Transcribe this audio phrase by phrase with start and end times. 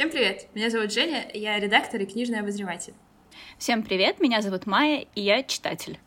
[0.00, 0.46] Всем привет!
[0.54, 2.94] Меня зовут Женя, я редактор и книжный обозреватель.
[3.58, 5.98] Всем привет, меня зовут Майя, и я читатель.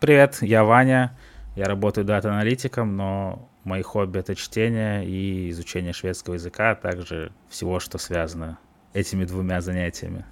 [0.00, 1.14] Привет, я Ваня,
[1.54, 7.78] я работаю дата-аналитиком, но мои хобби— это чтение и изучение шведского языка, а также всего,
[7.78, 8.58] что связано
[8.94, 10.24] этими двумя занятиями.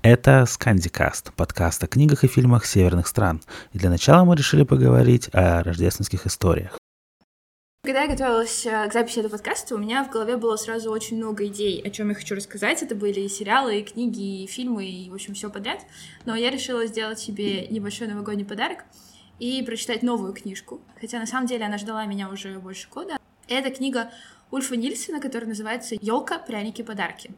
[0.00, 3.42] Это Скандикаст, подкаст о книгах и фильмах северных стран.
[3.74, 6.78] И для начала мы решили поговорить о рождественских историях.
[7.84, 11.18] Когда я готовилась э, к записи этого подкаста, у меня в голове было сразу очень
[11.18, 12.82] много идей, о чем я хочу рассказать.
[12.82, 15.82] Это были и сериалы, и книги, и фильмы, и, в общем, все подряд.
[16.24, 18.86] Но я решила сделать себе небольшой новогодний подарок
[19.38, 20.80] и прочитать новую книжку.
[20.98, 23.18] Хотя, на самом деле, она ждала меня уже больше года.
[23.48, 24.10] Это книга
[24.50, 27.32] Ульфа Нильсена, которая называется «Елка, пряники, подарки».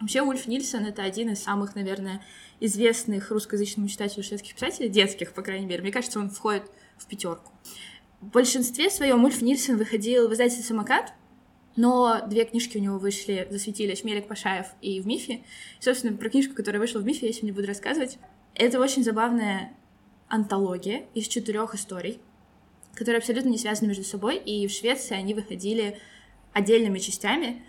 [0.00, 2.20] Вообще, Ульф Нильсон— это один из самых, наверное,
[2.58, 5.80] известных русскоязычных читателей шведских писателей, детских, по крайней мере.
[5.80, 6.64] Мне кажется, он входит
[6.98, 7.52] в пятерку.
[8.24, 11.12] В большинстве своем Ульф Нильсон выходил в издательстве «Самокат»,
[11.76, 15.42] но две книжки у него вышли, засветились, «Мелик Пашаев» и «В мифе».
[15.78, 18.16] Собственно, про книжку, которая вышла в «Мифе», я сегодня буду рассказывать.
[18.54, 19.74] Это очень забавная
[20.28, 22.18] антология из четырех историй,
[22.94, 25.98] которые абсолютно не связаны между собой, и в Швеции они выходили
[26.54, 27.62] отдельными частями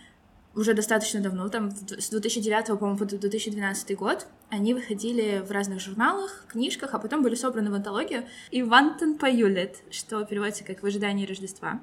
[0.55, 6.45] уже достаточно давно, там с 2009, по-моему, по 2012 год, они выходили в разных журналах,
[6.47, 11.25] книжках, а потом были собраны в антологию и «Вантен поюлет», что переводится как «В ожидании
[11.25, 11.81] Рождества».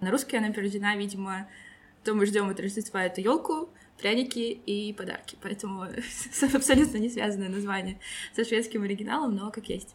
[0.00, 1.48] На русский она переведена, видимо,
[2.04, 5.36] то мы ждем от Рождества эту елку, пряники и подарки.
[5.42, 5.82] Поэтому
[6.54, 8.00] абсолютно не связанное название
[8.34, 9.94] со шведским оригиналом, но как есть.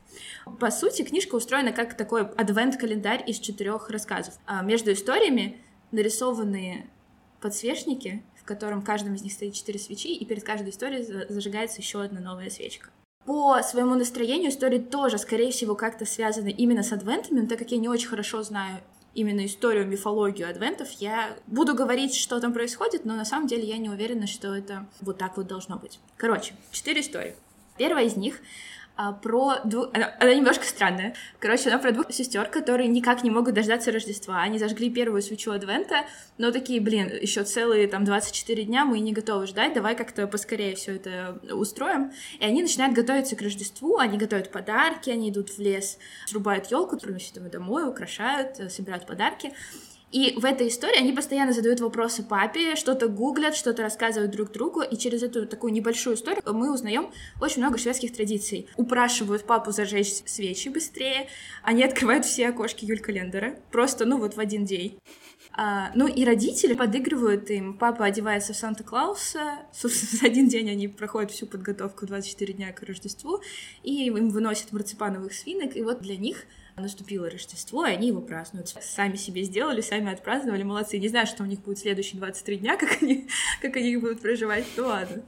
[0.60, 4.36] По сути, книжка устроена как такой адвент-календарь из четырех рассказов.
[4.45, 6.88] А между историями нарисованные
[7.46, 12.02] подсвечники, в котором каждом из них стоит четыре свечи, и перед каждой историей зажигается еще
[12.02, 12.90] одна новая свечка.
[13.24, 17.70] По своему настроению истории тоже, скорее всего, как-то связаны именно с адвентами, но так как
[17.70, 18.80] я не очень хорошо знаю
[19.14, 23.78] именно историю, мифологию адвентов, я буду говорить, что там происходит, но на самом деле я
[23.78, 26.00] не уверена, что это вот так вот должно быть.
[26.18, 27.36] Короче, четыре истории.
[27.78, 28.42] Первая из них
[29.22, 29.89] про двух...
[29.94, 31.16] Она, она немножко странная.
[31.39, 34.42] Короче, она про двух сестер, которые никак не могут дождаться Рождества.
[34.42, 36.06] Они зажгли первую свечу Адвента,
[36.38, 40.76] но такие, блин, еще целые там 24 дня мы не готовы ждать, давай как-то поскорее
[40.76, 42.11] все это устроим.
[42.39, 46.98] И они начинают готовиться к Рождеству, они готовят подарки, они идут в лес, срубают елку,
[46.98, 49.54] приносят ее домой, украшают, э, собирают подарки.
[50.15, 54.81] И в этой истории они постоянно задают вопросы папе, что-то гуглят, что-то рассказывают друг другу,
[54.81, 57.11] и через эту такую небольшую историю мы узнаем
[57.42, 58.70] очень много шведских традиций.
[58.77, 61.27] Упрашивают папу зажечь свечи быстрее,
[61.64, 64.98] они открывают все окошки Юль-календаря, просто, ну вот в один день.
[65.52, 67.77] А, ну и родители подыгрывают им.
[67.77, 69.59] Папа одевается в Санта-Клауса.
[69.73, 73.42] Собственно, за один день они проходят всю подготовку 24 дня к Рождеству.
[73.83, 75.75] И им выносят марципановых свинок.
[75.77, 76.43] И вот для них
[76.77, 78.69] наступило Рождество, и они его празднуют.
[78.69, 80.97] Сами себе сделали, сами отпраздновали, молодцы.
[80.99, 83.27] Не знаю, что у них будет следующие 23 дня, как они,
[83.61, 85.23] как они будут проживать, ну ладно.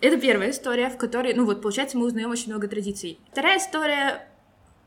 [0.00, 3.18] Это первая история, в которой, ну вот, получается, мы узнаем очень много традиций.
[3.32, 4.28] Вторая история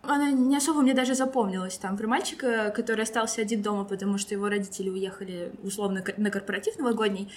[0.04, 1.78] она не особо мне даже запомнилась.
[1.78, 6.78] Там про мальчика, который остался один дома, потому что его родители уехали, условно, на корпоратив
[6.80, 7.32] новогодний.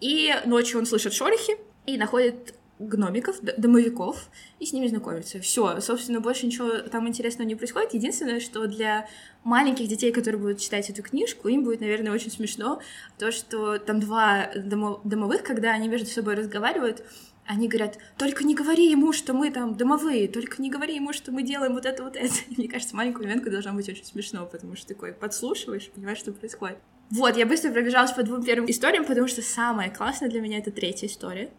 [0.00, 1.56] И ночью он слышит шорохи
[1.86, 5.38] и находит гномиков, домовиков, и с ними знакомиться.
[5.40, 7.92] Все, собственно, больше ничего там интересного не происходит.
[7.94, 9.06] Единственное, что для
[9.44, 12.80] маленьких детей, которые будут читать эту книжку, им будет, наверное, очень смешно
[13.18, 17.04] то, что там два домовых, когда они между собой разговаривают,
[17.46, 21.32] они говорят, только не говори ему, что мы там домовые, только не говори ему, что
[21.32, 22.32] мы делаем вот это, вот это.
[22.56, 26.78] Мне кажется, маленькому ребенку должно быть очень смешно, потому что такой подслушиваешь, понимаешь, что происходит.
[27.10, 30.70] Вот, я быстро пробежалась по двум первым историям, потому что самое классное для меня это
[30.70, 31.50] третья история.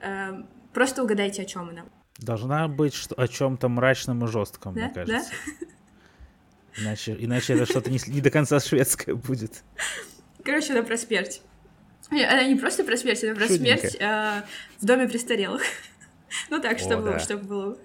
[0.00, 1.84] Эм, просто угадайте, о чем она.
[2.18, 4.80] Должна быть что, о чем-то мрачном и жестком, да?
[4.80, 5.30] мне кажется.
[5.60, 5.66] Да?
[6.80, 9.62] Иначе, иначе это что-то не, не до конца шведское будет.
[10.44, 11.42] Короче, она про смерть.
[12.10, 14.42] Она не просто про смерть, она про смерть э,
[14.80, 15.62] в доме престарелых.
[16.50, 17.78] Ну так, чтобы, чтобы было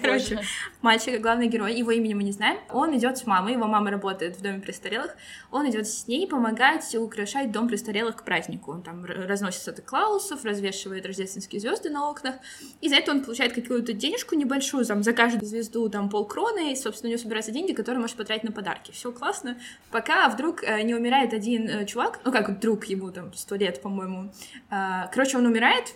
[0.00, 0.48] Короче, Боже.
[0.80, 2.58] мальчик, главный герой, его имени мы не знаем.
[2.70, 5.16] Он идет с мамой, его мама работает в доме престарелых.
[5.50, 8.72] Он идет с ней помогать украшать дом престарелых к празднику.
[8.72, 12.36] Он там разносит Санта Клаусов, развешивает рождественские звезды на окнах.
[12.80, 16.76] И за это он получает какую-то денежку небольшую, там, за каждую звезду там полкроны, и,
[16.76, 18.92] собственно, у него собираются деньги, которые может потратить на подарки.
[18.92, 19.58] Все классно.
[19.90, 23.82] Пока вдруг э, не умирает один э, чувак, ну как друг ему там сто лет,
[23.82, 24.32] по-моему.
[24.70, 25.94] Э, короче, он умирает,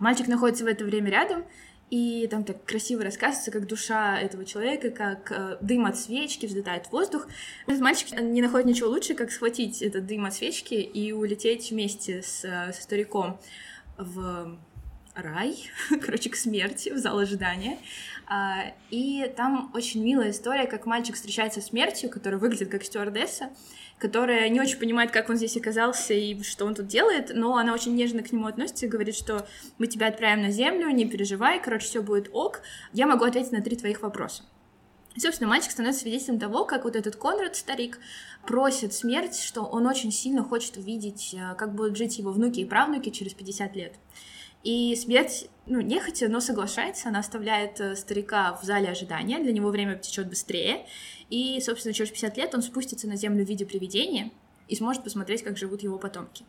[0.00, 1.44] мальчик находится в это время рядом,
[1.90, 6.86] и там так красиво рассказывается, как душа этого человека, как э, дым от свечки взлетает
[6.86, 7.26] в воздух.
[7.66, 12.22] Этот мальчик не находит ничего лучше, как схватить этот дым от свечки и улететь вместе
[12.22, 13.40] с, э, со стариком
[13.98, 14.56] в
[15.14, 15.56] рай,
[16.00, 17.78] короче, к смерти, в зал ожидания.
[18.26, 23.50] А, и там очень милая история, как мальчик встречается с смертью, которая выглядит как стюардесса,
[24.00, 27.74] которая не очень понимает, как он здесь оказался и что он тут делает, но она
[27.74, 29.46] очень нежно к нему относится и говорит, что
[29.78, 32.62] мы тебя отправим на землю, не переживай, короче, все будет ок,
[32.92, 34.42] я могу ответить на три твоих вопроса.
[35.14, 37.98] И, собственно, мальчик становится свидетелем того, как вот этот Конрад, старик,
[38.46, 42.64] просит смерть, что он очень сильно хочет увидеть, э, как будут жить его внуки и
[42.64, 43.94] правнуки через 50 лет.
[44.62, 49.70] И смерть, ну, нехотя, но соглашается, она оставляет э, старика в зале ожидания, для него
[49.70, 50.86] время течет быстрее,
[51.30, 54.30] и, собственно, через 50 лет он спустится на землю в виде привидения,
[54.70, 56.44] и сможет посмотреть, как живут его потомки.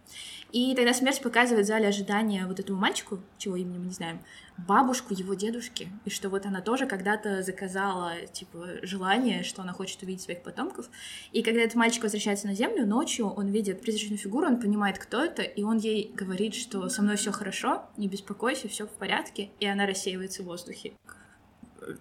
[0.52, 4.22] И тогда смерть показывает в зале ожидания вот этому мальчику, чего имени мы не знаем,
[4.58, 10.04] бабушку его дедушки, и что вот она тоже когда-то заказала, типа, желание, что она хочет
[10.04, 10.90] увидеть своих потомков.
[11.32, 15.24] И когда этот мальчик возвращается на землю, ночью он видит призрачную фигуру, он понимает, кто
[15.24, 19.50] это, и он ей говорит, что со мной все хорошо, не беспокойся, все в порядке,
[19.60, 20.94] и она рассеивается в воздухе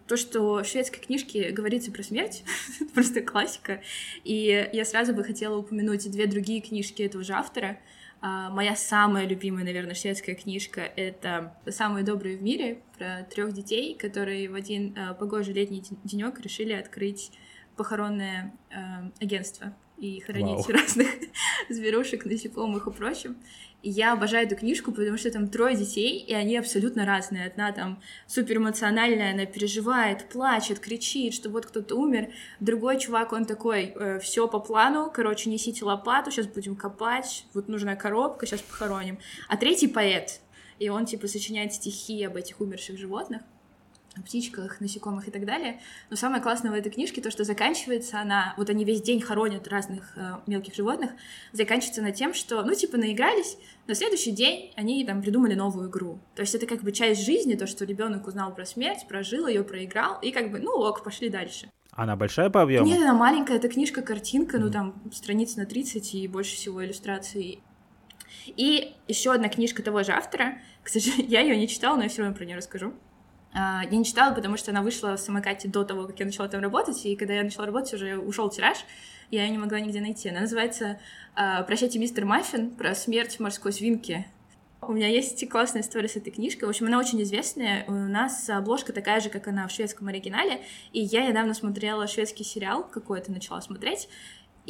[0.06, 2.44] то, что в шведской книжке говорится про смерть,
[2.94, 3.80] просто классика.
[4.24, 7.78] И я сразу бы хотела упомянуть две другие книжки этого же автора.
[8.22, 13.94] А, моя самая любимая, наверное, шведская книжка— это «Самые добрые в мире» про трех детей,
[13.94, 17.32] которые в один а, погожий летний денек решили открыть
[17.76, 20.76] похоронное а, агентство и хоронить Вау.
[20.76, 21.08] разных
[21.68, 23.36] зверушек, насекомых и прочим.
[23.82, 27.46] И я обожаю эту книжку, потому что там трое детей, и они абсолютно разные.
[27.46, 32.30] Одна там супер эмоциональная, она переживает, плачет, кричит, что вот кто-то умер.
[32.60, 37.68] Другой чувак, он такой, э, все по плану, короче, несите лопату, сейчас будем копать, вот
[37.68, 39.18] нужна коробка, сейчас похороним.
[39.48, 40.40] А третий поэт,
[40.78, 43.42] и он типа сочиняет стихи об этих умерших животных
[44.16, 45.80] о птичках, насекомых и так далее.
[46.10, 49.68] Но самое классное в этой книжке то, что заканчивается она, вот они весь день хоронят
[49.68, 51.10] разных э, мелких животных,
[51.52, 56.18] заканчивается на тем, что, ну, типа, наигрались, на следующий день они там придумали новую игру.
[56.34, 59.62] То есть это как бы часть жизни, то, что ребенок узнал про смерть, прожил ее,
[59.62, 61.70] проиграл, и как бы, ну, ок, пошли дальше.
[61.92, 62.86] Она большая по объему?
[62.86, 64.60] Нет, она маленькая, это книжка-картинка, mm-hmm.
[64.60, 67.62] ну, там, страниц на 30 и больше всего иллюстраций.
[68.46, 72.08] И еще одна книжка того же автора, к сожалению, я ее не читала, но я
[72.08, 72.94] все равно про нее расскажу.
[73.52, 76.48] А, я не читала, потому что она вышла в самокате до того, как я начала
[76.48, 78.78] там работать, и когда я начала работать, уже ушел тираж,
[79.30, 80.28] я ее не могла нигде найти.
[80.28, 80.98] Она называется
[81.34, 84.26] а, «Прощайте, мистер Маффин» про смерть морской свинки.
[84.82, 86.64] У меня есть классная история с этой книжкой.
[86.64, 87.84] В общем, она очень известная.
[87.86, 90.62] У нас обложка такая же, как она в шведском оригинале.
[90.92, 94.08] И я недавно смотрела шведский сериал какой-то, начала смотреть.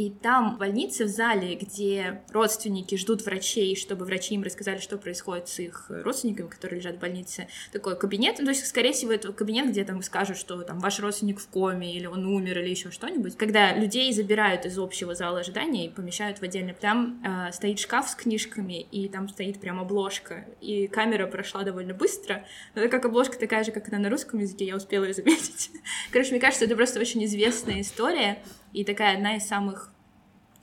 [0.00, 4.96] И там в больнице, в зале, где родственники ждут врачей, чтобы врачи им рассказали, что
[4.96, 9.12] происходит с их родственниками, которые лежат в больнице, такой кабинет, ну, то есть, скорее всего,
[9.12, 12.70] это кабинет, где там скажут, что там ваш родственник в коме, или он умер, или
[12.70, 13.36] еще что-нибудь.
[13.36, 18.08] Когда людей забирают из общего зала ожидания и помещают в отдельный, там э, стоит шкаф
[18.08, 23.04] с книжками, и там стоит прям обложка, и камера прошла довольно быстро, но так как
[23.04, 25.70] обложка такая же, как она на русском языке, я успела ее заметить.
[26.10, 28.38] Короче, мне кажется, это просто очень известная история,
[28.72, 29.92] и такая одна из самых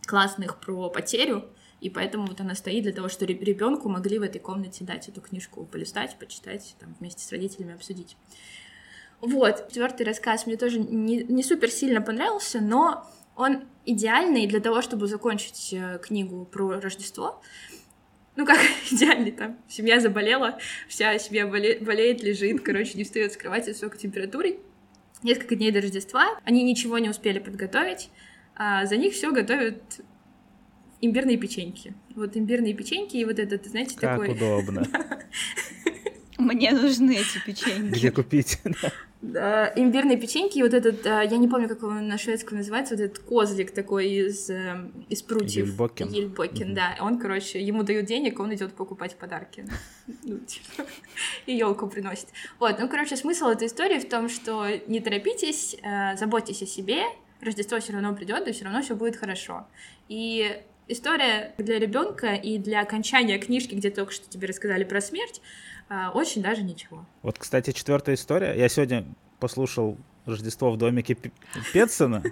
[0.05, 1.49] классных про потерю,
[1.79, 5.21] и поэтому вот она стоит для того, чтобы ребенку могли в этой комнате дать эту
[5.21, 8.17] книжку полистать, почитать, там, вместе с родителями обсудить.
[9.21, 14.81] Вот, четвертый рассказ мне тоже не, не супер сильно понравился, но он идеальный для того,
[14.81, 17.41] чтобы закончить э, книгу про Рождество.
[18.35, 18.59] Ну как
[18.91, 23.81] идеальный там, семья заболела, вся семья боле, болеет, лежит, короче, не встает с кровати с
[23.81, 24.59] высокой температурой
[25.23, 28.09] несколько дней до Рождества, они ничего не успели подготовить,
[28.55, 29.81] а за них все готовят
[31.01, 31.93] имбирные печеньки.
[32.15, 34.31] Вот имбирные печеньки и вот этот, знаете, как такой...
[34.31, 34.85] удобно.
[36.37, 37.95] Мне нужны эти печеньки.
[37.95, 38.59] Где купить?
[39.21, 43.03] Да, имбирные печеньки, вот этот, а, я не помню, как он на шведском называется, вот
[43.03, 45.67] этот козлик такой из, э, из прутьев.
[45.67, 46.09] Ельбокен.
[46.09, 46.95] Ельбокен, да.
[47.01, 49.65] Он, короче, ему дают денег, он идет покупать подарки.
[50.23, 50.87] Ну, типа,
[51.47, 52.27] и елку приносит.
[52.59, 57.01] Вот, ну, короче, смысл этой истории в том, что не торопитесь, э, заботьтесь о себе,
[57.41, 59.67] Рождество все равно придет, и все равно все будет хорошо.
[60.09, 65.41] И история для ребенка и для окончания книжки, где только что тебе рассказали про смерть,
[66.13, 67.05] очень даже ничего.
[67.21, 68.53] Вот, кстати, четвертая история.
[68.57, 69.05] Я сегодня
[69.39, 71.17] послушал Рождество в домике
[71.73, 72.23] Петсона.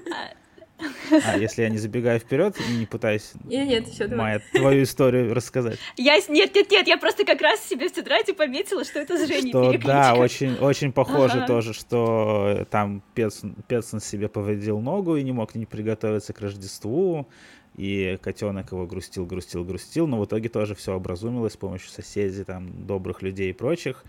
[1.23, 5.33] А если я не забегаю вперед и не пытаюсь нет, нет, все, Майя, твою историю
[5.33, 5.79] рассказать.
[5.95, 9.25] Я, нет, нет, нет, я просто как раз себе в тетради пометила, что это с
[9.25, 11.47] Женей что, Да, очень, очень похоже ага.
[11.47, 17.27] тоже, что там Петсон, Петсон себе повредил ногу и не мог не приготовиться к Рождеству
[17.75, 22.43] и котенок его грустил, грустил, грустил, но в итоге тоже все образумилось с помощью соседей,
[22.43, 24.05] там, добрых людей и прочих,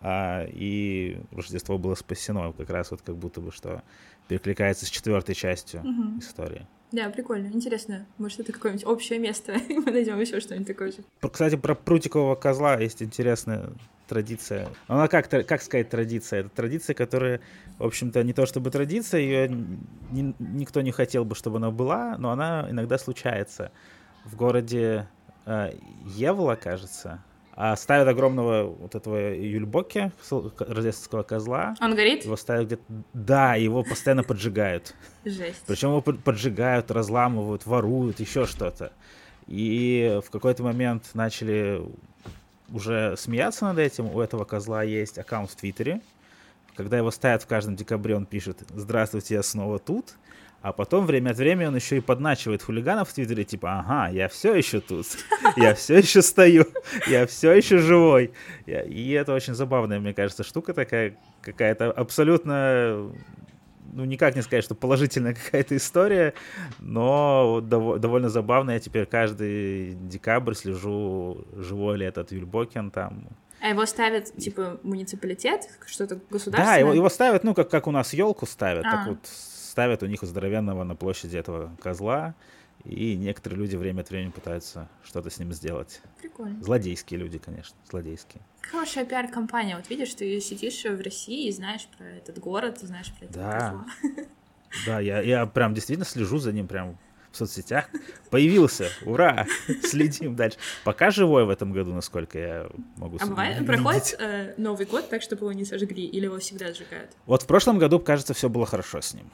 [0.00, 3.82] а, и Рождество было спасено, как раз вот как будто бы что
[4.28, 6.18] перекликается с четвертой частью угу.
[6.18, 6.66] истории.
[6.92, 8.06] Да, прикольно, интересно.
[8.18, 10.98] Может, это какое-нибудь общее место, и мы найдем еще что-нибудь такое же.
[11.20, 13.70] Кстати, про прутикового козла есть интересная
[14.08, 14.68] традиция.
[14.88, 16.40] Она как, как сказать традиция?
[16.40, 17.40] Это традиция, которая,
[17.78, 22.16] в общем-то, не то чтобы традиция, ее ни, никто не хотел бы, чтобы она была,
[22.18, 23.72] но она иногда случается.
[24.26, 25.08] В городе
[25.46, 25.72] э,
[26.04, 27.22] Евла, кажется,
[27.54, 30.10] а ставят огромного вот этого юльбоки,
[30.58, 31.74] рождественского козла.
[31.80, 32.24] Он горит?
[32.24, 32.82] Его ставят где-то...
[33.12, 34.94] Да, его постоянно поджигают.
[35.24, 35.62] Жесть.
[35.66, 38.92] Причем его поджигают, разламывают, воруют, еще что-то.
[39.46, 41.82] И в какой-то момент начали
[42.70, 44.06] уже смеяться над этим.
[44.06, 46.00] У этого козла есть аккаунт в Твиттере.
[46.74, 50.14] Когда его ставят в каждом декабре, он пишет «Здравствуйте, я снова тут».
[50.62, 54.28] А потом время от времени он еще и подначивает хулиганов в Твиттере, типа, ага, я
[54.28, 55.06] все еще тут,
[55.56, 56.66] я все еще стою,
[57.08, 58.32] я все еще живой.
[58.66, 63.10] И это очень забавная, мне кажется, штука такая, какая-то абсолютно,
[63.92, 66.32] ну, никак не сказать, что положительная какая-то история,
[66.78, 68.74] но дов- довольно забавная.
[68.74, 73.26] Я теперь каждый декабрь слежу, живой ли этот Юльбокин там,
[73.60, 76.74] а его ставят, типа, муниципалитет, что-то государственное?
[76.74, 78.90] Да, его, его ставят, ну, как, как у нас елку ставят, а.
[78.90, 79.18] так вот
[79.72, 82.34] ставят у них у здоровенного на площади этого козла,
[82.84, 86.02] и некоторые люди время от времени пытаются что-то с ним сделать.
[86.20, 86.62] Прикольно.
[86.62, 88.42] Злодейские люди, конечно, злодейские.
[88.60, 89.76] Хорошая пиар-компания.
[89.76, 93.58] Вот видишь, ты сидишь в России и знаешь про этот город, знаешь про этот да.
[93.58, 93.86] козла.
[94.86, 96.96] Да, я, я прям действительно слежу за ним прям
[97.30, 97.90] в соцсетях.
[98.30, 99.46] Появился, ура,
[99.82, 100.56] следим дальше.
[100.82, 105.20] Пока живой в этом году, насколько я могу А бывает, проходит э, Новый год так,
[105.20, 107.10] чтобы его не сожгли, или его всегда сжигают?
[107.26, 109.30] Вот в прошлом году, кажется, все было хорошо с ним.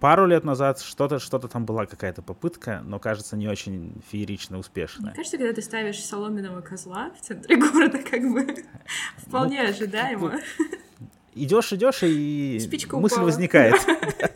[0.00, 5.06] Пару лет назад что-то что там была какая-то попытка, но кажется не очень феерично успешная.
[5.06, 8.64] Мне кажется, когда ты ставишь соломенного козла в центре города, как бы
[9.16, 10.40] вполне ну, ожидаемо.
[11.34, 13.26] Идешь, идешь, и Спичка мысль упала.
[13.26, 13.76] возникает.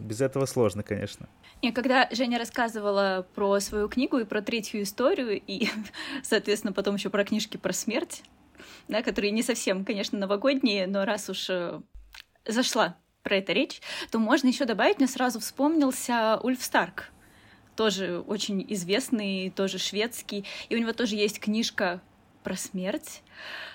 [0.00, 1.28] Без этого сложно, конечно.
[1.60, 5.68] И когда Женя рассказывала про свою книгу и про третью историю, и,
[6.22, 8.22] соответственно, потом еще про книжки про смерть,
[8.88, 11.80] да, которые не совсем, конечно, новогодние, но раз уж э,
[12.46, 13.80] зашла про это речь,
[14.12, 17.10] то можно еще добавить, мне сразу вспомнился Ульф Старк,
[17.74, 22.00] тоже очень известный, тоже шведский, и у него тоже есть книжка
[22.44, 23.22] про смерть.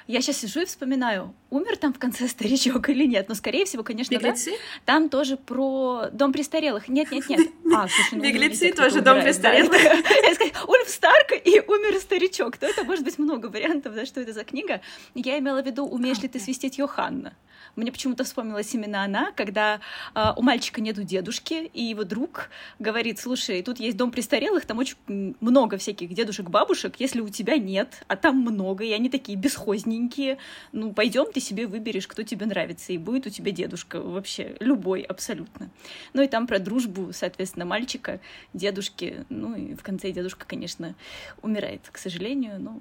[0.05, 3.29] Я сейчас сижу и вспоминаю, умер там в конце старичок или нет.
[3.29, 4.51] Но, скорее всего, конечно, Беглецы?
[4.51, 4.57] да.
[4.85, 6.87] Там тоже про дом престарелых.
[6.87, 7.47] Нет, нет, нет.
[7.71, 9.71] А, слушай, ну, Беглецы тоже дом престарелых.
[9.83, 12.57] Я сказала, Ульф Старк и умер старичок.
[12.57, 14.81] То это может быть много вариантов, да, что это за книга.
[15.13, 17.35] Я имела в виду, умеешь ли ты свистеть Йоханна?
[17.75, 19.79] Мне почему-то вспомнилась именно она, когда
[20.15, 22.49] э, у мальчика нету дедушки, и его друг
[22.79, 24.95] говорит, слушай, тут есть дом престарелых, там очень
[25.39, 30.37] много всяких дедушек-бабушек, если у тебя нет, а там много, и они такие бесхозненькие,
[30.71, 35.01] ну, пойдем, ты себе выберешь, кто тебе нравится, и будет у тебя дедушка вообще, любой
[35.01, 35.69] абсолютно.
[36.13, 38.19] Ну и там про дружбу, соответственно, мальчика,
[38.53, 40.95] дедушки, ну и в конце дедушка, конечно,
[41.41, 42.79] умирает, к сожалению, но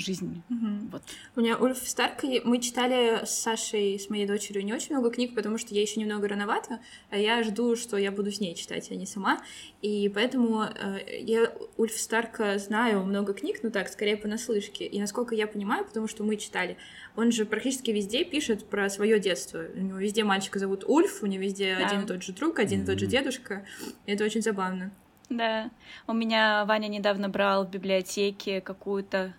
[0.00, 0.42] жизнью.
[0.50, 0.90] Угу.
[0.92, 1.02] Вот.
[1.36, 5.34] У меня Ульф Старк, мы читали с Сашей, с моей дочерью, не очень много книг,
[5.34, 6.80] потому что я еще немного рановато,
[7.10, 9.40] а я жду, что я буду с ней читать, а не сама.
[9.82, 14.86] И поэтому э, я Ульф Старка знаю много книг, ну так, скорее понаслышке.
[14.86, 16.76] И насколько я понимаю, потому что мы читали,
[17.16, 19.64] он же практически везде пишет про свое детство.
[19.74, 21.86] У него везде мальчика зовут Ульф, у него везде да.
[21.86, 23.64] один и тот же друг, один и тот же дедушка.
[24.06, 24.90] И это очень забавно.
[25.30, 25.70] Да,
[26.08, 29.32] у меня Ваня недавно брал в библиотеке какую-то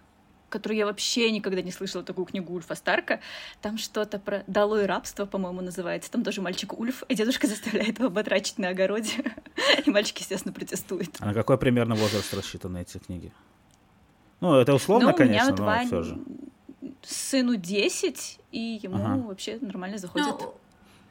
[0.52, 3.20] которую я вообще никогда не слышала, такую книгу Ульфа Старка.
[3.62, 6.12] Там что-то про долой рабство, по-моему, называется.
[6.12, 9.12] Там тоже мальчик Ульф, и дедушка заставляет его батрачить на огороде.
[9.86, 11.16] И мальчик, естественно, протестует.
[11.20, 13.32] А на какой примерно возраст рассчитаны эти книги?
[14.42, 15.88] Ну, это условно, ну, конечно, но Вань...
[15.88, 16.20] все же.
[17.04, 19.22] Сыну 10, и ему ага.
[19.28, 20.28] вообще нормально заходит.
[20.28, 20.56] Ну,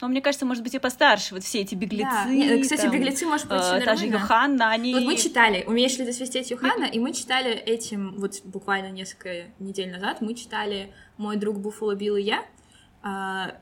[0.00, 2.10] но мне кажется, может быть, и постарше, вот все эти беглецы.
[2.10, 2.24] Да.
[2.30, 4.94] Нет, кстати, там, беглецы, может быть, э, Та же Йоханна, они...
[4.94, 9.46] Вот мы читали «Умеешь ли ты свистеть Йоханна?» и мы читали этим, вот буквально несколько
[9.58, 12.44] недель назад, мы читали «Мой друг Буффало Билл и я»,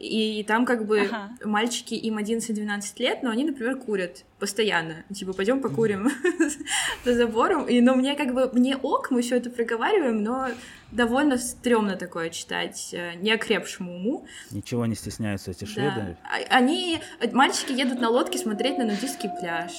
[0.00, 1.30] и там как бы ага.
[1.44, 5.04] мальчики им 11-12 лет, но они, например, курят постоянно.
[5.14, 6.10] Типа, пойдем покурим
[7.04, 7.66] за забором.
[7.66, 10.48] И, ну, мне как бы, мне ок, мы все это проговариваем, но
[10.90, 14.26] довольно стрёмно такое читать э, неокрепшему уму.
[14.50, 16.16] Ничего не стесняются эти шведы.
[16.24, 16.98] А, они,
[17.32, 19.72] мальчики едут на лодке смотреть на нудистский пляж.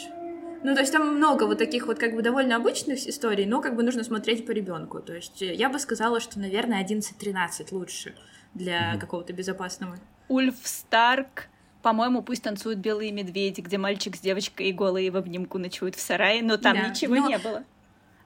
[0.63, 3.75] Ну, то есть там много вот таких вот как бы довольно обычных историй, но как
[3.75, 4.99] бы нужно смотреть по ребенку.
[4.99, 8.13] То есть я бы сказала, что, наверное, 11-13 лучше
[8.53, 8.99] для mm-hmm.
[8.99, 9.97] какого-то безопасного.
[10.27, 11.47] Ульф Старк,
[11.81, 16.01] по-моему, пусть танцуют белые медведи, где мальчик с девочкой и голые в обнимку ночуют в
[16.01, 17.27] сарае, но там да, ничего но...
[17.27, 17.63] не было.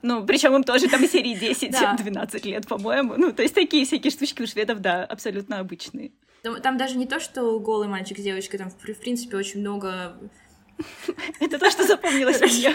[0.02, 1.34] Ну, причем им тоже там серии
[2.02, 3.16] 10-12 лет, по-моему.
[3.16, 6.12] Ну, то есть такие всякие штучки у шведов, да, абсолютно обычные.
[6.44, 9.62] Там, там даже не то, что голый мальчик с девочкой, там, в, в принципе, очень
[9.62, 10.18] много
[11.40, 12.74] Это то, что запомнилось мне.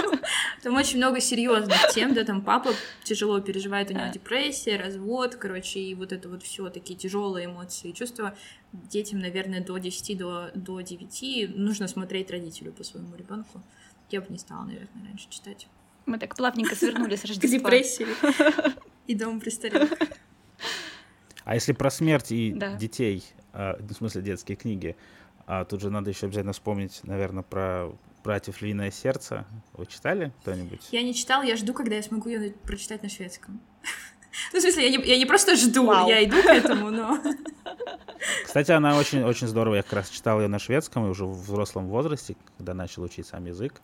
[0.63, 2.71] Там очень много серьезных тем, да, там папа
[3.05, 7.91] тяжело переживает, у него депрессия, развод, короче, и вот это вот все такие тяжелые эмоции
[7.91, 8.35] и чувства.
[8.73, 13.63] Детям, наверное, до 10, до, до 9 нужно смотреть родителю по своему ребенку.
[14.11, 15.67] Я бы не стала, наверное, раньше читать.
[16.07, 17.59] Мы так плавненько свернули с Рождества.
[17.59, 18.07] Депрессии
[19.07, 19.91] и дом престарелых.
[21.45, 22.75] А если про смерть и да.
[22.75, 24.97] детей, а, в смысле детские книги,
[25.51, 27.91] а тут же надо еще обязательно вспомнить, наверное, про
[28.23, 29.47] братьев Львиное сердце.
[29.73, 30.87] Вы читали кто-нибудь?
[30.93, 33.61] Я не читал, я жду, когда я смогу ее прочитать на шведском.
[34.53, 36.09] Ну, в смысле, я не, я не просто жду, Вау.
[36.09, 37.19] я иду к этому, но...
[38.45, 39.77] Кстати, она очень-очень здорово.
[39.77, 43.27] Я как раз читал ее на шведском и уже в взрослом возрасте, когда начал учить
[43.27, 43.81] сам язык.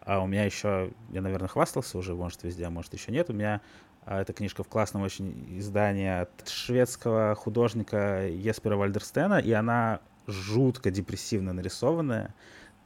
[0.00, 3.30] А у меня еще, я, наверное, хвастался уже, может, везде, а может, еще нет.
[3.30, 3.60] У меня
[4.04, 10.90] а, эта книжка в классном очень издании от шведского художника Еспера Вальдерстена, и она жутко
[10.90, 12.34] депрессивно нарисованная.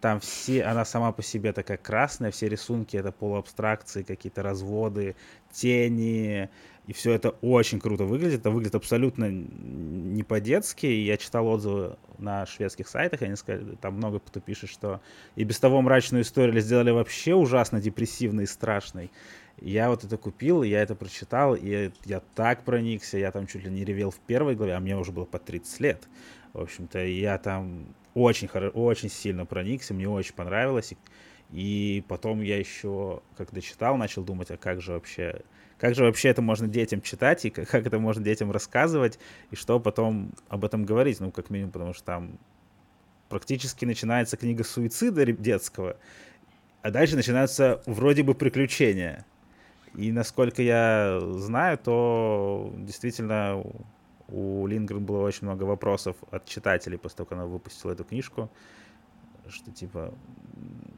[0.01, 5.17] Там все, она сама по себе такая красная, все рисунки это полуабстракции, какие-то разводы,
[5.51, 6.49] тени,
[6.87, 8.41] и все это очень круто выглядит.
[8.41, 10.87] Это выглядит абсолютно не по-детски.
[10.87, 15.01] Я читал отзывы на шведских сайтах, они сказали, там много кто пишет, что
[15.35, 19.11] и без того мрачную историю сделали вообще ужасно депрессивной и страшной.
[19.61, 23.71] Я вот это купил, я это прочитал, и я так проникся, я там чуть ли
[23.71, 26.09] не ревел в первой главе, а мне уже было по 30 лет.
[26.53, 30.95] В общем-то, я там очень, очень сильно проникся, мне очень понравилось.
[31.51, 35.41] И потом я еще, когда читал, начал думать, а как же вообще,
[35.79, 39.19] как же вообще это можно детям читать, и как это можно детям рассказывать,
[39.51, 42.39] и что потом об этом говорить, ну, как минимум, потому что там
[43.29, 45.97] практически начинается книга суицида детского,
[46.83, 49.25] а дальше начинаются вроде бы приключения.
[49.95, 53.63] И насколько я знаю, то действительно
[54.29, 58.51] у Лингрен было очень много вопросов от читателей после того, как она выпустила эту книжку,
[59.49, 60.15] что типа,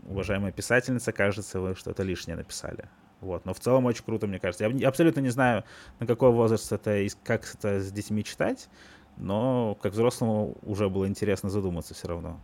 [0.08, 2.88] уважаемая писательница, кажется, вы что-то лишнее написали.
[3.20, 3.44] Вот.
[3.44, 4.66] Но в целом очень круто, мне кажется.
[4.66, 5.64] Я абсолютно не знаю,
[5.98, 8.68] на какой возраст это и как это с детьми читать,
[9.16, 12.40] но как взрослому уже было интересно задуматься все равно.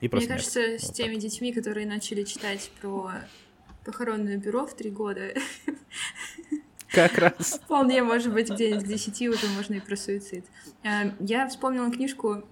[0.00, 0.28] И Мне смерть.
[0.28, 1.22] кажется, вот с теми так.
[1.22, 3.12] детьми, которые начали читать про
[3.84, 5.34] похоронное бюро в три года,
[6.94, 7.60] Как раз.
[7.64, 10.44] Вполне, может быть, где-нибудь к 10 уже можно и про суицид.
[10.84, 12.44] А, я вспомнила книжку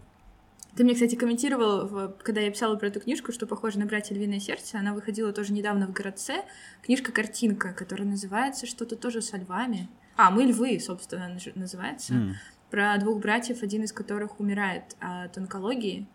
[0.74, 4.40] ты мне, кстати, комментировал, когда я писала про эту книжку, что похоже на «Братья Львиное
[4.40, 4.78] сердце».
[4.78, 6.36] Она выходила тоже недавно в городце.
[6.82, 9.88] Книжка-картинка, которая называется что-то тоже со львами.
[10.16, 12.14] А, «Мы львы», собственно, называется.
[12.14, 12.32] Mm.
[12.70, 16.06] Про двух братьев, один из которых умирает от онкологии.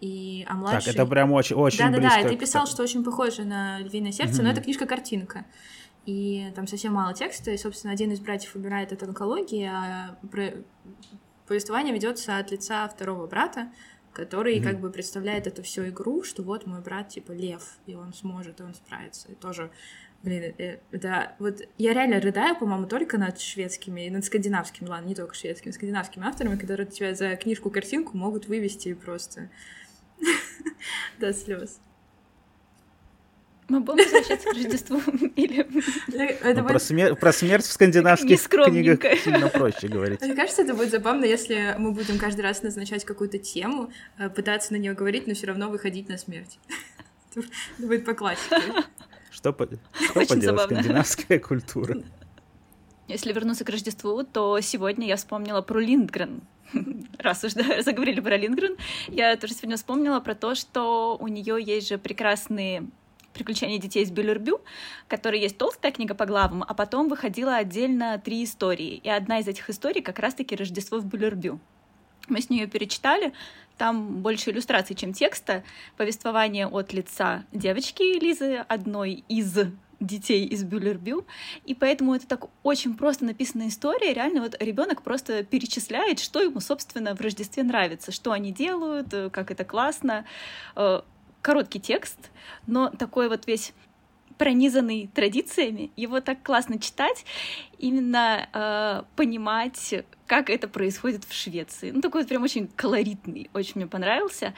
[0.00, 0.92] И, а младший...
[0.92, 1.78] Так, это прям очень, очень.
[1.78, 4.44] Да-да-да, ты писал, что очень похоже на «Львиное сердце», mm-hmm.
[4.44, 5.44] но это книжка-картинка
[6.06, 10.18] и там совсем мало текста, и, собственно, один из братьев умирает от онкологии, а
[11.46, 13.70] повествование ведется от лица второго брата,
[14.12, 14.62] который mm-hmm.
[14.62, 18.60] как бы представляет эту всю игру, что вот мой брат типа лев, и он сможет,
[18.60, 19.30] и он справится.
[19.30, 19.70] И тоже,
[20.22, 25.14] блин, э, это вот я реально рыдаю, по-моему, только над шведскими, над скандинавскими, ладно, не
[25.14, 29.50] только шведскими, скандинавскими авторами, которые тебя за книжку-картинку могут вывести просто
[31.18, 31.80] до слез.
[33.70, 35.00] Мы будем возвращаться к Рождеству?
[35.36, 35.64] Или...
[36.54, 37.14] Ну, про, смер...
[37.14, 40.20] про смерть в скандинавских книгах сильно проще говорить.
[40.20, 44.72] Мне кажется, это будет забавно, если мы будем каждый раз назначать какую-то тему, э, пытаться
[44.72, 46.58] на нее говорить, но все равно выходить на смерть.
[47.36, 47.46] Это
[47.86, 48.56] будет по классике.
[49.30, 49.66] Что, по...
[49.66, 52.02] что поделать, скандинавская культура?
[53.06, 56.40] Если вернуться к Рождеству, то сегодня я вспомнила про Линдгрен.
[57.18, 61.62] Раз уж да, заговорили про Линдгрен, я тоже сегодня вспомнила про то, что у нее
[61.62, 62.88] есть же прекрасные
[63.32, 64.60] «Приключения детей из Бюллербю»,
[65.08, 69.00] который есть толстая книга по главам, а потом выходила отдельно три истории.
[69.02, 71.60] И одна из этих историй как раз-таки «Рождество в Бюллербю».
[72.28, 73.32] Мы с нее перечитали,
[73.78, 75.64] там больше иллюстраций, чем текста,
[75.96, 79.56] повествование от лица девочки Лизы, одной из
[80.00, 81.26] детей из Бюллербю,
[81.64, 84.14] и поэтому это так очень просто написанная история.
[84.14, 89.50] Реально вот ребенок просто перечисляет, что ему, собственно, в Рождестве нравится, что они делают, как
[89.50, 90.24] это классно.
[91.42, 92.30] Короткий текст,
[92.66, 93.72] но такой вот весь
[94.40, 97.26] пронизанный традициями, его так классно читать,
[97.76, 99.94] именно э, понимать,
[100.26, 101.90] как это происходит в Швеции.
[101.90, 104.54] Ну, такой вот прям очень колоритный, очень мне понравился.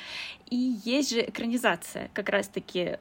[0.49, 2.99] И есть же экранизация, как раз-таки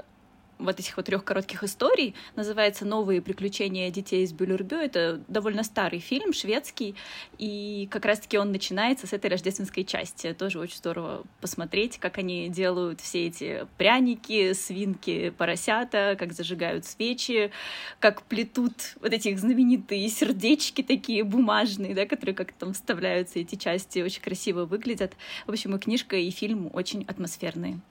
[0.64, 2.16] вот этих вот трех коротких историй.
[2.36, 4.78] Называется «Новые приключения детей из Бюллербю».
[4.78, 6.96] Это довольно старый фильм, шведский,
[7.38, 10.34] и как раз-таки он начинается с этой рождественской части.
[10.34, 17.52] Тоже очень здорово посмотреть, как они делают все эти пряники, свинки, поросята, как зажигают свечи,
[18.00, 24.00] как плетут вот эти знаменитые сердечки такие бумажные, да, которые как там вставляются эти части,
[24.00, 25.14] очень красиво выглядят.
[25.48, 27.82] В общем, и книжка, и фильм очень атмосферные.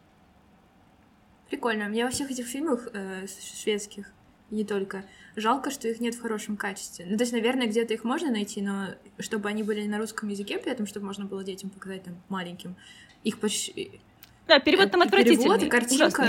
[1.50, 1.88] Прикольно.
[1.88, 4.06] Мне во всех этих фильмах э, шведских,
[4.50, 7.06] и не только, жалко, что их нет в хорошем качестве.
[7.08, 10.58] Ну, то есть, наверное, где-то их можно найти, но чтобы они были на русском языке,
[10.58, 12.76] при этом, чтобы можно было детям показать там маленьким,
[13.24, 14.00] их почти...
[14.46, 15.58] Да, перевод там отвратительный.
[15.58, 16.22] Перевод картинка.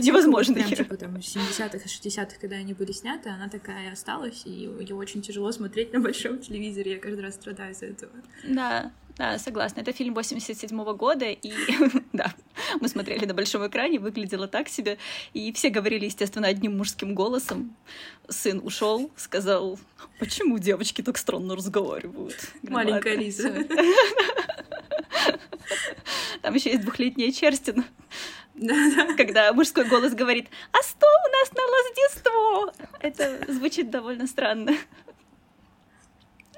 [0.00, 0.54] Невозможно.
[0.54, 4.94] Прям, типа, там, 70-х и 60-х, когда они были сняты, она такая осталась, и ее
[4.94, 6.92] очень тяжело смотреть на большом телевизоре.
[6.92, 8.12] Я каждый раз страдаю из-за этого.
[8.44, 9.80] Да, да, согласна.
[9.80, 11.52] Это фильм 87 -го года, и
[12.12, 12.34] да,
[12.80, 14.98] мы смотрели на большом экране, выглядело так себе,
[15.32, 17.76] и все говорили, естественно, одним мужским голосом.
[18.28, 19.78] Сын ушел, сказал,
[20.18, 22.36] почему девочки так странно разговаривают?
[22.62, 23.50] Маленькая Лиза.
[26.42, 27.84] Там еще есть двухлетняя Черстин.
[29.16, 34.76] Когда мужской голос говорит «А что у нас на Рождество?» Это звучит довольно странно.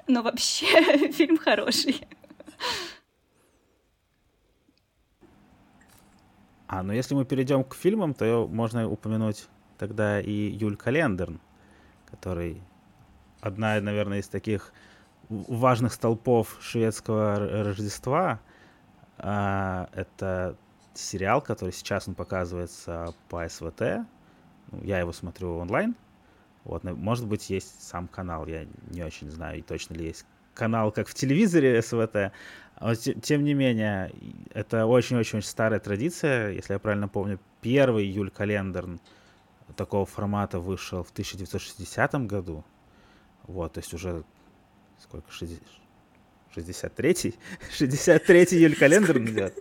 [0.07, 2.07] Но вообще фильм хороший.
[6.67, 11.39] А, ну если мы перейдем к фильмам, то можно упомянуть тогда и Юль Календерн,
[12.09, 12.61] который
[13.41, 14.73] одна, наверное, из таких
[15.29, 18.39] важных столпов шведского Рождества.
[19.17, 20.57] А, это
[20.93, 24.05] сериал, который сейчас он показывается по СВТ.
[24.71, 25.95] Ну, я его смотрю онлайн.
[26.63, 30.91] Вот, может быть, есть сам канал, я не очень знаю, и точно ли есть канал,
[30.91, 32.33] как в телевизоре СВТ.
[32.79, 34.11] А тем не менее,
[34.53, 36.51] это очень-очень старая традиция.
[36.51, 38.99] Если я правильно помню, первый июль календарь
[39.75, 42.63] такого формата вышел в 1960 году.
[43.47, 44.23] Вот, то есть уже
[44.99, 45.59] сколько, 60,
[46.55, 47.35] 63-й,
[47.79, 49.57] 63-й июль календарь идет.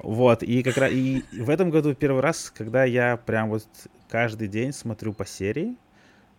[0.00, 3.66] Вот, и как раз, и в этом году первый раз, когда я прям вот
[4.08, 5.76] каждый день смотрю по серии,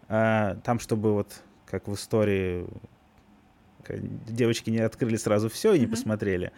[0.09, 2.67] а, там, чтобы вот, как в истории,
[3.89, 5.89] девочки не открыли сразу все и не mm-hmm.
[5.89, 6.51] посмотрели.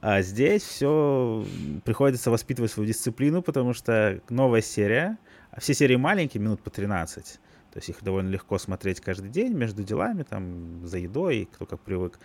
[0.00, 1.44] А здесь все
[1.84, 5.18] приходится воспитывать свою дисциплину, потому что новая серия,
[5.50, 7.24] а все серии маленькие, минут по 13.
[7.72, 11.80] То есть их довольно легко смотреть каждый день между делами, там, за едой, кто как
[11.80, 12.18] привык.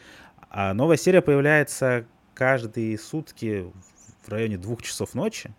[0.50, 3.66] А новая серия появляется каждые сутки
[4.24, 5.54] в районе двух часов ночи.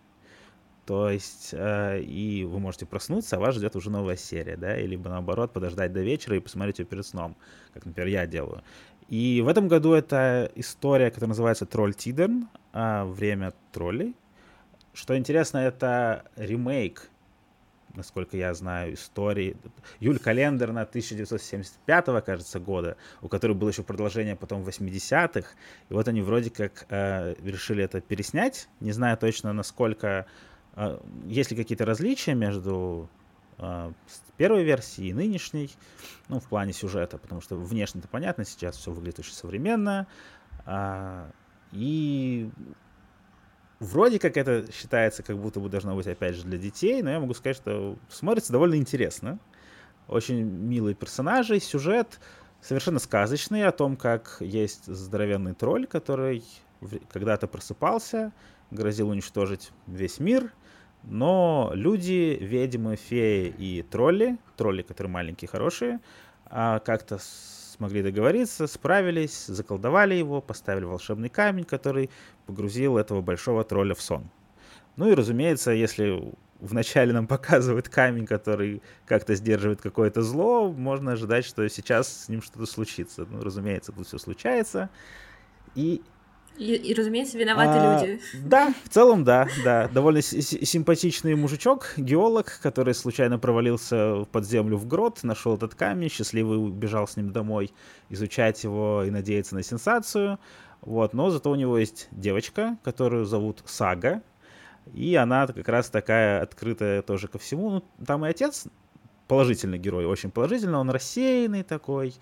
[0.85, 4.97] То есть, э, и вы можете проснуться, а вас ждет уже новая серия, да, или
[4.97, 7.37] наоборот подождать до вечера и посмотреть ее перед сном,
[7.73, 8.63] как, например, я делаю.
[9.07, 14.13] И в этом году это история, которая называется «Тролль Тидерн», э, «Время троллей».
[14.93, 17.09] Что интересно, это ремейк
[17.95, 19.55] насколько я знаю, истории.
[19.99, 25.47] Юль Календер на 1975, кажется, года, у которой было еще продолжение потом в 80-х.
[25.89, 28.67] И вот они вроде как э, решили это переснять.
[28.79, 30.25] Не знаю точно, насколько...
[30.75, 33.09] Э, есть ли какие-то различия между
[33.57, 33.91] э,
[34.37, 35.69] первой версией и нынешней,
[36.27, 40.07] ну, в плане сюжета, потому что внешне-то понятно, сейчас все выглядит очень современно.
[40.65, 41.29] Э,
[41.71, 42.49] и
[43.79, 47.19] вроде как это считается, как будто бы должно быть, опять же, для детей, но я
[47.19, 49.39] могу сказать, что смотрится довольно интересно.
[50.07, 52.19] Очень милые персонажи, сюжет
[52.61, 56.43] совершенно сказочный о том, как есть здоровенный тролль, который
[57.09, 58.33] когда-то просыпался,
[58.71, 60.51] грозил уничтожить весь мир,
[61.03, 65.99] но люди, ведьмы, феи и тролли, тролли, которые маленькие, хорошие,
[66.45, 72.09] а как-то смогли договориться, справились, заколдовали его, поставили волшебный камень, который
[72.45, 74.29] погрузил этого большого тролля в сон.
[74.95, 81.45] Ну и, разумеется, если вначале нам показывают камень, который как-то сдерживает какое-то зло, можно ожидать,
[81.45, 83.25] что сейчас с ним что-то случится.
[83.29, 84.89] Ну, разумеется, тут все случается.
[85.75, 86.03] И
[86.57, 88.21] и, и разумеется, виноваты а, люди.
[88.45, 89.87] Да, в целом, да, да.
[89.87, 96.57] Довольно симпатичный мужичок, геолог, который случайно провалился под землю в грот, нашел этот камень, счастливый
[96.57, 97.71] убежал с ним домой
[98.09, 100.39] изучать его и надеяться на сенсацию.
[100.81, 104.21] Вот, но зато у него есть девочка, которую зовут Сага,
[104.93, 107.69] и она как раз такая открытая тоже ко всему.
[107.69, 108.65] Ну, там и отец
[109.27, 112.13] положительный герой, очень положительный, он рассеянный такой,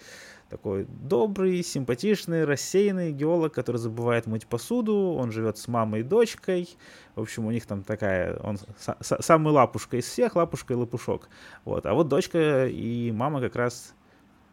[0.51, 6.69] такой добрый, симпатичный, рассеянный геолог, который забывает мыть посуду, он живет с мамой и дочкой,
[7.15, 8.57] в общем, у них там такая, он
[8.99, 11.29] самый лапушка из всех, лапушка и лопушок,
[11.63, 13.95] вот, а вот дочка и мама как раз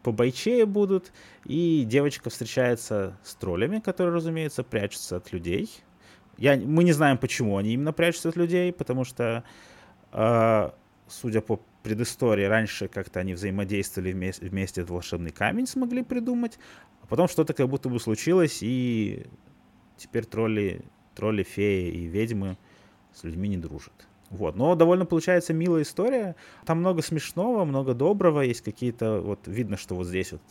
[0.01, 1.11] побойчее будут,
[1.43, 5.69] и девочка встречается с троллями, которые, разумеется, прячутся от людей.
[6.37, 9.43] Я, мы не знаем, почему они именно прячутся от людей, потому что,
[10.13, 10.69] э,
[11.09, 16.59] судя по предыстории раньше как-то они взаимодействовали вместе, вместе этот волшебный камень смогли придумать,
[17.01, 19.25] а потом что-то как будто бы случилось, и
[19.97, 22.57] теперь тролли, тролли, феи и ведьмы
[23.13, 24.07] с людьми не дружат.
[24.29, 24.55] Вот.
[24.55, 26.35] Но довольно получается милая история.
[26.65, 28.41] Там много смешного, много доброго.
[28.41, 29.21] Есть какие-то...
[29.21, 30.41] Вот видно, что вот здесь вот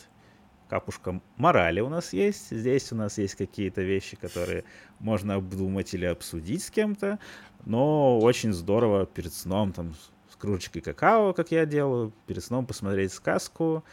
[0.69, 2.51] капушка морали у нас есть.
[2.51, 4.64] Здесь у нас есть какие-то вещи, которые
[4.99, 7.19] можно обдумать или обсудить с кем-то.
[7.64, 9.95] Но очень здорово перед сном там
[10.38, 13.85] кружечкой какао, как я делаю, перед сном посмотреть сказку.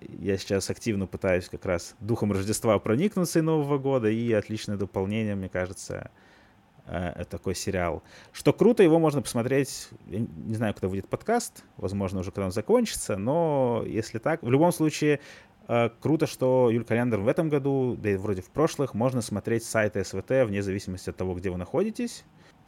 [0.00, 5.34] Я сейчас активно пытаюсь как раз духом Рождества проникнуться и Нового года, и отличное дополнение,
[5.34, 6.10] мне кажется,
[6.86, 8.02] э, такой сериал.
[8.32, 12.52] Что круто, его можно посмотреть, я не знаю, когда выйдет подкаст, возможно, уже когда он
[12.52, 15.18] закончится, но если так, в любом случае,
[15.66, 19.64] э, круто, что Юль Календер в этом году, да и вроде в прошлых, можно смотреть
[19.64, 22.24] с сайта СВТ вне зависимости от того, где вы находитесь.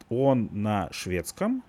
[0.09, 1.63] Он на шведском,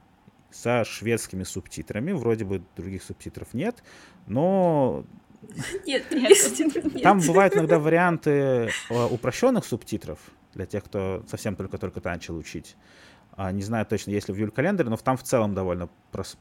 [0.54, 2.12] со шведскими субтитрами.
[2.12, 3.82] Вроде бы других субтитров нет,
[4.26, 5.04] но
[5.86, 7.02] нет, нет.
[7.02, 10.18] Там бывают иногда варианты э, упрощенных субтитров
[10.54, 12.76] для тех, кто совсем только-только начал учить.
[13.36, 15.88] А, не знаю точно, есть ли в Юль календаре, но там в целом довольно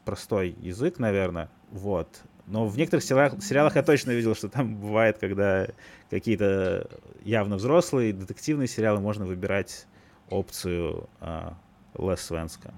[0.04, 1.50] простой язык, наверное.
[1.70, 2.22] Вот.
[2.46, 5.66] Но в некоторых сериалах, сериалах я точно видел, что там бывает, когда
[6.10, 6.88] какие-то
[7.24, 9.86] явно взрослые детективные сериалы можно выбирать
[10.30, 11.56] опцию а,
[11.98, 12.72] Лес Свенска.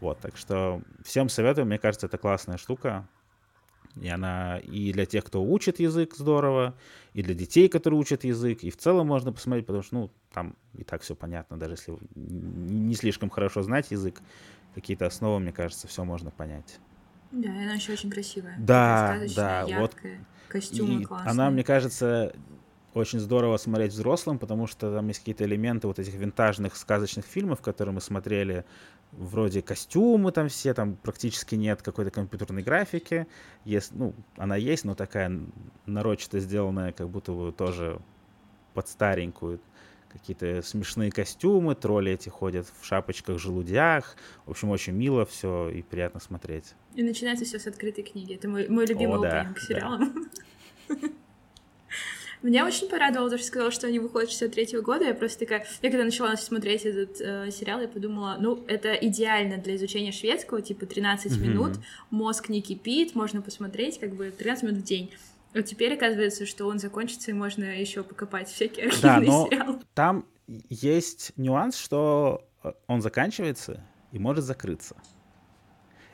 [0.00, 3.06] Вот, так что всем советую, мне кажется, это классная штука.
[4.00, 6.74] И она и для тех, кто учит язык, здорово,
[7.12, 10.54] и для детей, которые учат язык, и в целом можно посмотреть, потому что, ну, там
[10.74, 14.20] и так все понятно, даже если не слишком хорошо знать язык,
[14.76, 16.78] какие-то основы, мне кажется, все можно понять.
[17.32, 18.54] Да, и она еще очень красивая.
[18.58, 19.96] Да, да, яркая, вот.
[20.48, 21.30] Костюмы и классные.
[21.30, 22.32] Она, мне кажется,
[22.94, 27.60] очень здорово смотреть взрослым, потому что там есть какие-то элементы вот этих винтажных сказочных фильмов,
[27.60, 28.64] которые мы смотрели,
[29.12, 33.26] вроде костюмы там все, там практически нет какой-то компьютерной графики.
[33.64, 35.40] Есть, ну, она есть, но такая
[35.86, 38.00] нарочито сделанная, как будто бы тоже
[38.74, 39.60] под старенькую.
[40.12, 44.16] Какие-то смешные костюмы, тролли эти ходят в шапочках, желудях.
[44.44, 46.74] В общем, очень мило все и приятно смотреть.
[46.96, 48.34] И начинается все с открытой книги.
[48.34, 50.28] Это мой, мой любимый О, да, к сериалам.
[50.88, 50.96] Да.
[52.42, 55.04] Меня очень порадовало, то, что сказала, что они выходят 63-го года.
[55.04, 55.66] Я просто такая...
[55.82, 60.62] Я когда начала смотреть этот э, сериал, я подумала, ну, это идеально для изучения шведского,
[60.62, 61.40] типа 13 mm-hmm.
[61.40, 61.72] минут,
[62.10, 65.10] мозг не кипит, можно посмотреть как бы 13 минут в день.
[65.52, 69.78] Вот теперь оказывается, что он закончится, и можно еще покопать всякие архивные да, но сериалы.
[69.94, 70.26] Там
[70.68, 74.96] есть нюанс, что э, он заканчивается и может закрыться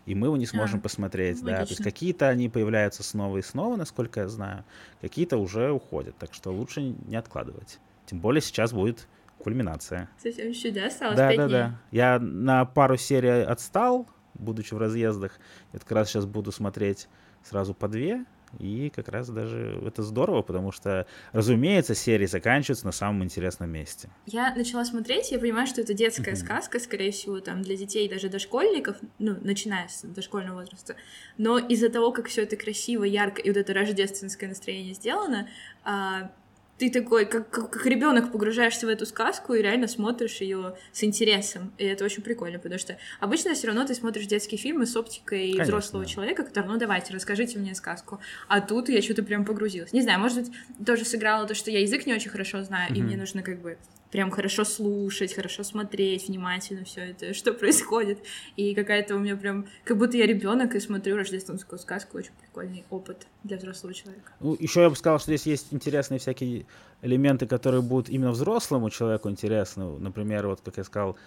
[0.07, 1.51] и мы его не сможем а, посмотреть, логично.
[1.59, 1.64] да.
[1.66, 4.64] То есть какие-то они появляются снова и снова, насколько я знаю,
[5.01, 7.79] какие-то уже уходят, так что лучше не откладывать.
[8.07, 10.09] Тем более сейчас будет кульминация.
[10.23, 11.49] Совсем еще, да, осталось Да, да, дней?
[11.49, 11.81] да.
[11.90, 15.38] Я на пару серий отстал, будучи в разъездах.
[15.73, 17.09] Я как раз сейчас буду смотреть
[17.42, 18.25] сразу по две,
[18.59, 24.09] и как раз даже это здорово, потому что, разумеется, серии заканчиваются на самом интересном месте.
[24.26, 26.37] Я начала смотреть, я понимаю, что это детская mm-hmm.
[26.37, 30.96] сказка, скорее всего, там для детей, даже дошкольников, ну, начиная с дошкольного возраста.
[31.38, 35.48] Но из-за того, как все это красиво, ярко и вот это рождественское настроение сделано,
[35.85, 36.30] а,
[36.78, 41.02] ты такой, как, как, как ребенок погружаешься в эту сказку и реально смотришь ее с
[41.04, 41.72] интересом.
[41.78, 45.52] И это очень прикольно, потому что обычно все равно ты смотришь детские фильмы с оптикой
[45.52, 45.64] Конечно.
[45.64, 48.20] взрослого человека, который, ну давайте, расскажите мне сказку.
[48.48, 49.92] А тут я что-то прям погрузилась.
[49.92, 50.52] Не знаю, может быть,
[50.84, 52.98] тоже сыграло то, что я язык не очень хорошо знаю, mm-hmm.
[52.98, 53.78] и мне нужно как бы
[54.16, 58.18] прям хорошо слушать, хорошо смотреть внимательно все это, что происходит.
[58.57, 62.87] И какая-то у меня прям, как будто я ребенок и смотрю рождественскую сказку, очень прикольный
[62.88, 64.33] опыт для взрослого человека.
[64.40, 66.64] Ну, еще я бы сказал, что здесь есть интересные всякие
[67.02, 69.98] элементы, которые будут именно взрослому человеку интересны.
[69.98, 71.18] Например, вот, как я сказал,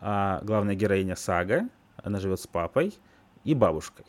[0.00, 2.94] а, главная героиня Сага, она живет с папой
[3.44, 4.06] и бабушкой.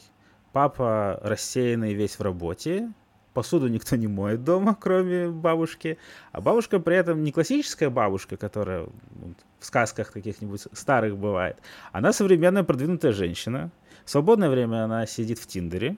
[0.54, 2.93] Папа рассеянный весь в работе,
[3.39, 5.97] посуду никто не моет дома, кроме бабушки.
[6.34, 8.88] А бабушка при этом не классическая бабушка, которая
[9.60, 11.56] в сказках каких-нибудь старых бывает.
[11.93, 13.71] Она современная продвинутая женщина.
[14.04, 15.95] В свободное время она сидит в Тиндере.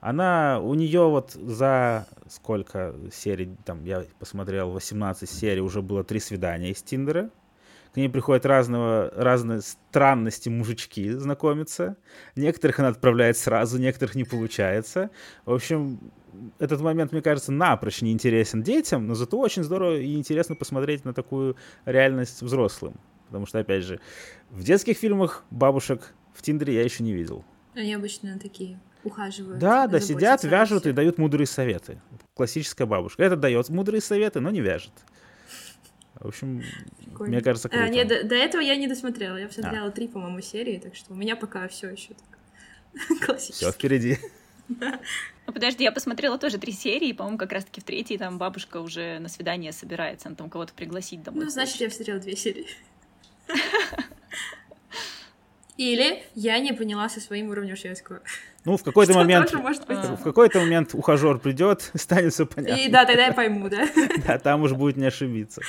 [0.00, 6.20] Она, у нее вот за сколько серий, там, я посмотрел, 18 серий, уже было три
[6.20, 7.28] свидания из Тиндера.
[7.92, 11.96] К ней приходят разного, разные странности мужички знакомиться.
[12.36, 15.10] Некоторых она отправляет сразу, некоторых не получается.
[15.46, 15.98] В общем,
[16.58, 21.04] этот момент, мне кажется, напрочь не интересен детям, но зато очень здорово и интересно посмотреть
[21.04, 22.94] на такую реальность взрослым.
[23.26, 24.00] Потому что, опять же,
[24.50, 27.44] в детских фильмах бабушек в Тиндере я еще не видел.
[27.74, 29.58] Они обычно такие ухаживают.
[29.58, 32.00] Да, да, сидят, вяжут и дают мудрые советы.
[32.34, 33.22] Классическая бабушка.
[33.22, 34.92] Это дает мудрые советы, но не вяжет.
[36.14, 36.62] В общем,
[37.04, 37.32] Прикольно.
[37.32, 37.84] мне кажется, круто.
[37.84, 39.36] А, нет, до, до этого я не досмотрела.
[39.36, 39.90] Я посмотрела а.
[39.90, 43.64] три, по-моему, серии, так что у меня пока все еще так классически.
[43.64, 44.18] Все впереди.
[45.46, 49.18] Ну, подожди, я посмотрела тоже три серии, по-моему, как раз-таки в третьей там бабушка уже
[49.18, 51.44] на свидание собирается, она там кого-то пригласить домой.
[51.44, 52.66] Ну, значит, я посмотрела две серии.
[55.78, 58.20] Или я не поняла со своим уровнем шведского.
[58.66, 59.50] Ну, в какой-то момент...
[59.52, 62.82] В какой-то момент ухажер придет, станет все понятно.
[62.82, 63.88] И да, тогда я пойму, да?
[64.26, 65.62] Да, там уж будет не ошибиться.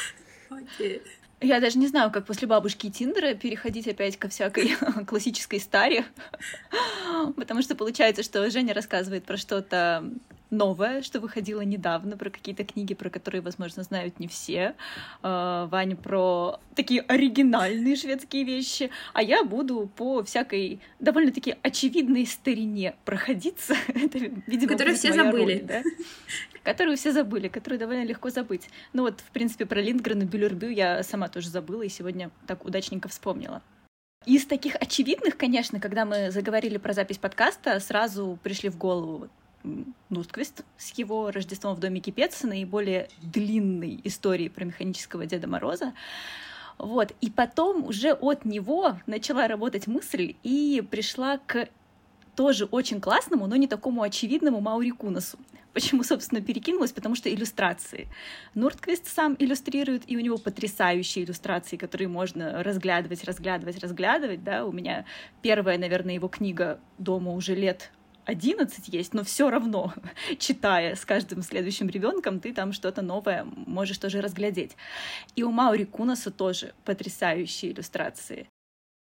[0.49, 1.01] Окей.
[1.41, 4.75] Я даже не знаю, как после бабушки и Тиндера переходить опять ко всякой
[5.07, 6.05] классической старе.
[7.37, 10.03] Потому что получается, что Женя рассказывает про что-то
[10.49, 14.75] новое, что выходило недавно, про какие-то книги, про которые, возможно, знают не все.
[15.21, 22.95] А, Ваня про такие оригинальные шведские вещи, а я буду по всякой довольно-таки очевидной старине
[23.05, 23.75] проходиться.
[23.87, 25.59] Это, видимо, Которые все забыли.
[25.59, 25.83] Роль, да?
[26.63, 28.69] Которую все забыли, которую довольно легко забыть.
[28.93, 32.65] Ну вот, в принципе, про Линдгрен и Бюллербю я сама тоже забыла и сегодня так
[32.65, 33.61] удачненько вспомнила.
[34.25, 39.29] Из таких очевидных, конечно, когда мы заговорили про запись подкаста, сразу пришли в голову
[40.09, 45.93] Нустквист с его «Рождеством в доме Кипец», наиболее длинной историей про механического Деда Мороза.
[46.77, 47.13] Вот.
[47.21, 51.67] И потом уже от него начала работать мысль и пришла к
[52.39, 55.37] тоже очень классному, но не такому очевидному Маури Кунасу.
[55.73, 56.93] Почему, собственно, перекинулась?
[56.93, 58.07] Потому что иллюстрации.
[58.55, 64.41] Нуртквист сам иллюстрирует, и у него потрясающие иллюстрации, которые можно разглядывать, разглядывать, разглядывать.
[64.41, 64.65] Да?
[64.65, 65.03] У меня
[65.41, 67.91] первая, наверное, его книга дома уже лет
[68.23, 69.93] 11 есть, но все равно,
[70.39, 74.77] читая с каждым следующим ребенком, ты там что-то новое можешь тоже разглядеть.
[75.35, 78.47] И у Маури Кунаса тоже потрясающие иллюстрации.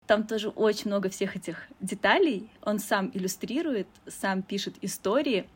[0.08, 2.50] Там тоже очень много всех этих деталей.
[2.62, 5.48] Он сам иллюстрирует, сам пишет истории.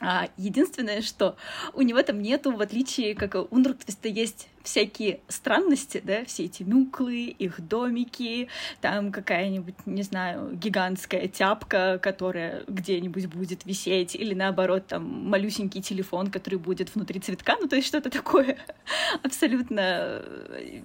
[0.00, 1.36] А единственное, что
[1.74, 6.62] у него там нету, в отличие, как у Нуртвиста есть всякие странности, да, все эти
[6.62, 8.48] мюклы, их домики,
[8.80, 16.30] там какая-нибудь, не знаю, гигантская тяпка, которая где-нибудь будет висеть, или наоборот, там малюсенький телефон,
[16.30, 18.58] который будет внутри цветка, ну, то есть что-то такое
[19.24, 20.82] абсолютно э,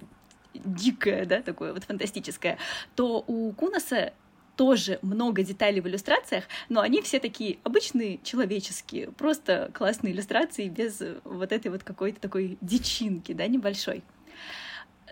[0.54, 2.58] дикое, да, такое вот фантастическое,
[2.94, 4.12] то у Кунаса
[4.56, 11.02] тоже много деталей в иллюстрациях, но они все такие обычные, человеческие, просто классные иллюстрации без
[11.24, 14.02] вот этой вот какой-то такой дичинки, да, небольшой.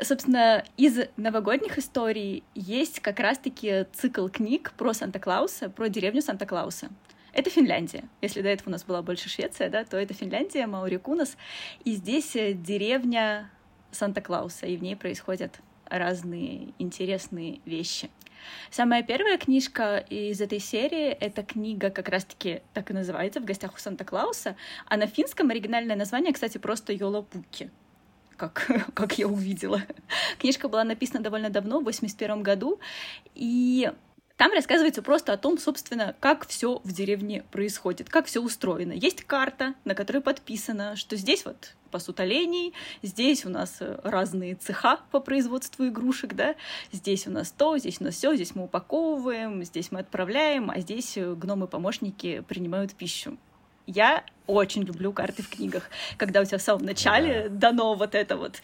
[0.01, 6.89] Собственно, из новогодних историй есть как раз-таки цикл книг про Санта-Клауса, про деревню Санта-Клауса.
[7.33, 8.05] Это Финляндия.
[8.21, 11.37] Если до этого у нас была больше Швеция, да, то это Финляндия, Маурикунас.
[11.85, 13.51] И здесь деревня
[13.93, 18.11] Санта-Клауса, и в ней происходят разные интересные вещи.
[18.71, 23.75] Самая первая книжка из этой серии— это книга как раз-таки так и называется «В гостях
[23.75, 27.71] у Санта-Клауса», а на финском оригинальное название, кстати, просто «Йолапуки»
[28.37, 29.83] как, как я увидела.
[30.39, 32.81] Книжка была написана довольно давно, в 81 году,
[33.35, 33.93] и
[34.37, 38.93] там рассказывается просто о том, собственно, как все в деревне происходит, как все устроено.
[38.93, 44.57] Есть карта, на которой подписано, что здесь вот пасут оленей, здесь у нас э, разные
[44.57, 46.57] цеха по производству игрушек, да,
[46.91, 50.81] здесь у нас то, здесь у нас все, здесь мы упаковываем, здесь мы отправляем, а
[50.81, 53.37] здесь э, гномы-помощники принимают пищу.
[53.87, 58.37] Я очень люблю карты в книгах, когда у тебя в самом начале дано вот это
[58.37, 58.63] вот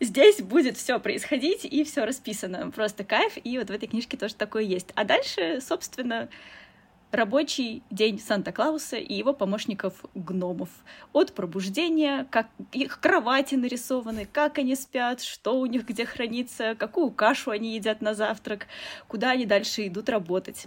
[0.00, 2.70] здесь будет все происходить, и все расписано.
[2.70, 4.88] Просто кайф, и вот в этой книжке тоже такое есть.
[4.94, 6.28] А дальше, собственно,
[7.14, 10.68] рабочий день Санта-Клауса и его помощников-гномов.
[11.12, 17.10] От пробуждения, как их кровати нарисованы, как они спят, что у них где хранится, какую
[17.10, 18.66] кашу они едят на завтрак,
[19.08, 20.66] куда они дальше идут работать.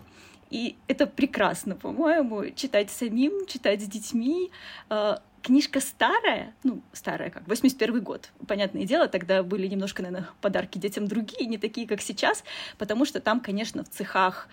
[0.50, 4.52] И это прекрасно, по-моему, читать самим, читать с детьми.
[4.90, 8.32] А, книжка старая, ну, старая как, 81 год.
[8.48, 12.44] Понятное дело, тогда были немножко, наверное, подарки детям другие, не такие, как сейчас,
[12.78, 14.48] потому что там, конечно, в цехах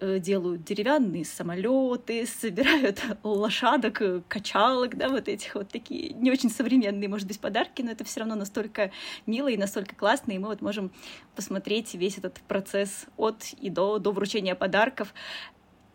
[0.00, 7.08] делают деревянные самолеты, собирают лошадок, э, качалок, да, вот этих вот такие не очень современные,
[7.08, 8.90] может быть, подарки, но это все равно настолько
[9.26, 10.90] мило и настолько классно, и мы вот можем
[11.36, 15.14] посмотреть весь этот процесс от и до, до вручения подарков.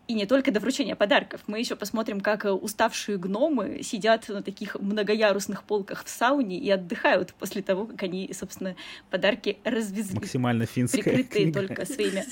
[0.08, 1.42] И не только до вручения подарков.
[1.46, 6.68] Мы еще посмотрим, как э, уставшие гномы сидят на таких многоярусных полках в сауне и
[6.68, 8.74] отдыхают после того, как они, собственно,
[9.10, 10.16] подарки развезли.
[10.16, 11.60] Максимально финская Прикрытые книга.
[11.60, 12.24] только своими...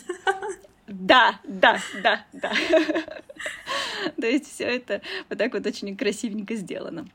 [0.88, 2.53] Да, да, да, да.
[4.20, 7.07] То есть все это вот так вот очень красивенько сделано.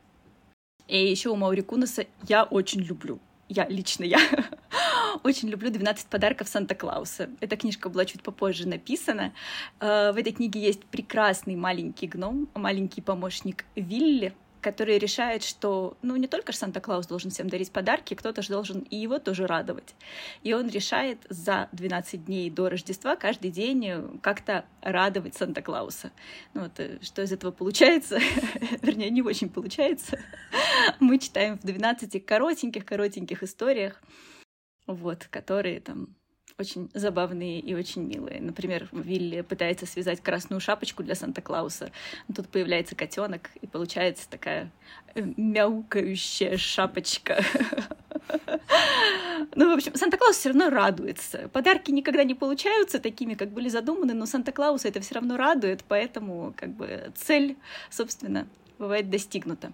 [0.88, 3.20] И еще у Маури Кунаса я очень люблю
[3.54, 4.20] я, лично я,
[5.24, 7.30] очень люблю «12 подарков Санта-Клауса».
[7.40, 9.34] Эта книжка была чуть попозже написана.
[9.80, 14.34] Э, в этой книге есть прекрасный маленький гном, маленький помощник Вилли,
[14.64, 18.96] который решает, что ну не только Санта-Клаус должен всем дарить подарки, кто-то же должен и
[18.96, 19.94] его тоже радовать.
[20.42, 26.12] И он решает за 12 дней до Рождества каждый день как-то радовать Санта-Клауса.
[26.54, 28.20] Ну вот, э, что из этого получается?
[28.82, 30.20] Вернее, не очень получается.
[31.00, 34.02] Мы читаем в 12 коротеньких-коротеньких историях,
[34.88, 36.16] вот, которые там
[36.58, 38.42] очень забавные и очень милые.
[38.42, 41.92] Например, Вилли пытается связать красную шапочку для Санта-Клауса.
[42.36, 44.72] Тут появляется котенок, и получается такая
[45.16, 47.44] э, мяукающая шапочка.
[49.56, 51.50] Ну, в общем, Санта-Клаус все равно радуется.
[51.52, 56.54] Подарки никогда не получаются такими, как были задуманы, но Санта-Клауса это все равно радует, поэтому
[56.56, 57.58] как бы цель,
[57.90, 58.48] собственно,
[58.80, 59.74] бывает достигнута.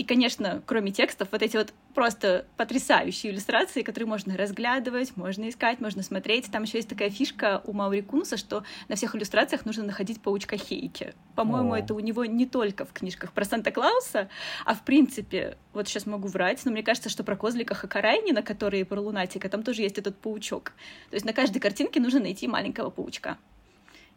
[0.00, 5.78] И, конечно, кроме текстов, вот эти вот просто потрясающие иллюстрации, которые можно разглядывать, можно искать,
[5.78, 6.50] можно смотреть.
[6.50, 10.56] Там еще есть такая фишка у Маури Кунуса, что на всех иллюстрациях нужно находить паучка
[10.56, 11.12] Хейки.
[11.34, 14.30] По-моему, это у него не только в книжках про Санта-Клауса,
[14.64, 18.86] а в принципе, вот сейчас могу врать, но мне кажется, что про козлика Хакарайнина, который
[18.86, 20.72] про лунатика, там тоже есть этот паучок.
[21.10, 23.36] То есть на каждой картинке нужно найти маленького паучка.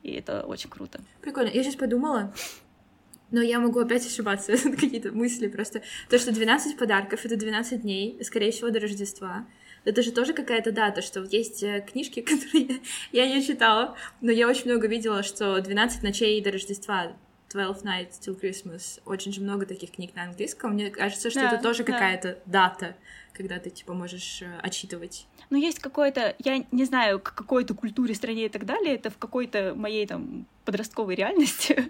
[0.02, 1.02] И это очень круто.
[1.20, 1.50] Прикольно.
[1.50, 2.34] Я сейчас подумала,
[3.34, 5.82] но я могу опять ошибаться, какие-то мысли просто.
[6.08, 9.46] То, что 12 подарков— это 12 дней, скорее всего, до Рождества.
[9.86, 12.80] Это же тоже какая-то дата, что есть э, книжки, которые
[13.12, 17.14] я не читала, но я очень много видела, что 12 ночей до Рождества
[17.54, 19.00] 12 Nights Till Christmas.
[19.06, 20.74] Очень же много таких книг на английском.
[20.74, 21.94] Мне кажется, что да, это тоже да.
[21.94, 22.96] какая-то дата,
[23.34, 25.28] когда ты, типа, можешь э, отчитывать.
[25.50, 29.18] Ну, есть какое-то, я не знаю, к какой-то культуре, стране и так далее, это в
[29.18, 31.88] какой-то моей там подростковой реальности.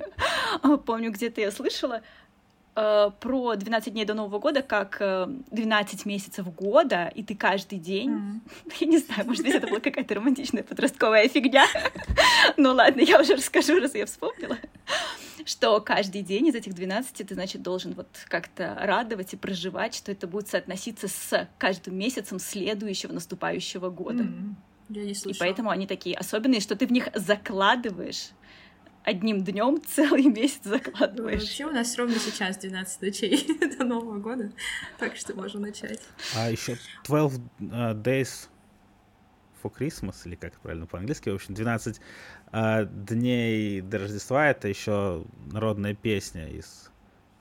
[0.86, 2.01] Помню, где-то я слышала
[2.76, 7.80] э, про 12 дней до Нового года как 12 э, месяцев года, и ты каждый
[7.80, 8.41] день...
[8.80, 11.66] Я не знаю, может быть, это была какая-то романтичная подростковая фигня.
[12.57, 14.57] Ну ладно, я уже расскажу, раз я вспомнила
[15.45, 20.11] что каждый день из этих 12 ты, значит, должен вот как-то радовать и проживать, что
[20.11, 24.23] это будет соотноситься с каждым месяцем следующего наступающего года.
[24.23, 24.53] Mm-hmm.
[24.89, 25.33] Я не слышала.
[25.33, 28.29] И поэтому они такие особенные, что ты в них закладываешь
[29.03, 31.41] одним днем целый месяц закладываешь.
[31.41, 34.51] Ну, вообще у нас ровно сейчас 12 ночей до Нового года,
[34.97, 36.01] так что можно начать.
[36.35, 38.47] А еще 12 uh, days
[39.64, 42.01] for Christmas, или как правильно по-английски, в общем, 12
[42.51, 46.91] uh, дней до Рождества, это еще народная песня из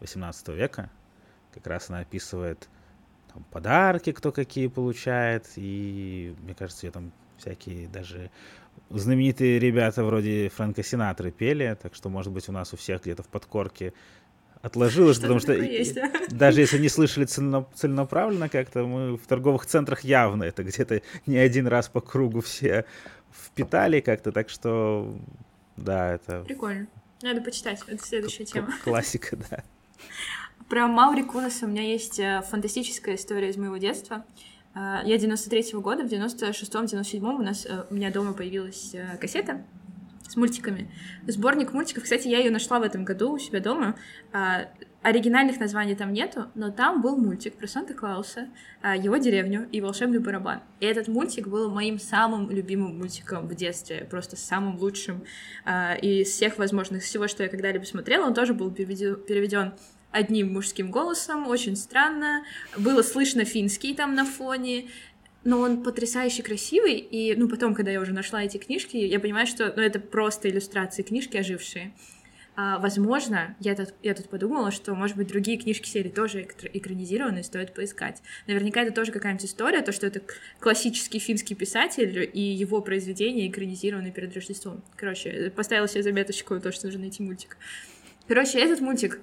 [0.00, 0.90] 18 века.
[1.52, 2.68] Как раз она описывает
[3.32, 8.30] там, подарки, кто какие получает, и, мне кажется, ее там всякие даже
[8.90, 13.22] знаменитые ребята вроде Фрэнка Синатры пели, так что, может быть, у нас у всех где-то
[13.22, 13.92] в подкорке
[14.62, 16.10] отложилось, что потому что есть, да?
[16.30, 21.66] даже если не слышали целенаправленно как-то, мы в торговых центрах явно это где-то не один
[21.66, 22.86] раз по кругу все
[23.32, 25.14] впитали как-то, так что
[25.76, 26.44] да, это...
[26.46, 26.86] Prикольно.
[27.22, 28.72] Надо почитать, это следующая тема.
[28.84, 29.62] Классика, да.
[30.68, 34.24] Про Маури Кунаса у меня есть э, фантастическая история из моего детства.
[34.74, 39.62] Э, я 93-го года, в 96-м, 97-м у нас э, у меня дома появилась кассета
[40.32, 40.90] с мультиками.
[41.26, 43.96] Сборник мультиков, кстати, я ее нашла в этом году у себя дома.
[44.32, 44.68] А,
[45.02, 48.48] оригинальных названий там нету, но там был мультик про Санта-Клауса,
[48.80, 50.62] а, его деревню и волшебный барабан.
[50.80, 55.22] И этот мультик был моим самым любимым мультиком в детстве, просто самым лучшим
[55.66, 58.24] а, из всех возможных, всего, что я когда-либо смотрела.
[58.26, 59.74] Он тоже был переведен
[60.12, 62.44] одним мужским голосом, очень странно.
[62.78, 64.88] Было слышно финский там на фоне,
[65.44, 69.46] но он потрясающе красивый, и, ну, потом, когда я уже нашла эти книжки, я понимаю,
[69.46, 71.92] что, ну, это просто иллюстрации книжки ожившие.
[72.54, 77.42] А, возможно, я тут, я тут подумала, что, может быть, другие книжки серии тоже экранизированы,
[77.42, 78.22] стоит поискать.
[78.46, 80.20] Наверняка это тоже какая-нибудь история, то, что это
[80.60, 84.84] классический финский писатель, и его произведения экранизированы перед Рождеством.
[84.96, 87.56] Короче, поставила себе заметочку, то, что нужно найти мультик.
[88.28, 89.20] Короче, этот мультик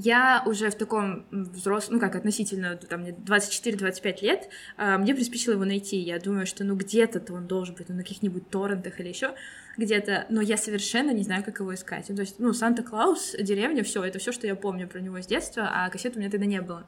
[0.00, 5.54] я уже в таком взрослом, ну как относительно, там мне 24-25 лет, э, мне приспичило
[5.54, 5.96] его найти.
[5.96, 9.34] Я думаю, что ну где-то-то он должен быть, ну, на каких-нибудь торрентах или еще
[9.76, 12.06] где-то, но я совершенно не знаю, как его искать.
[12.08, 15.26] Ну, то есть, ну, Санта-Клаус, деревня, все, это все, что я помню про него с
[15.26, 16.84] детства, а кассет у меня тогда не было.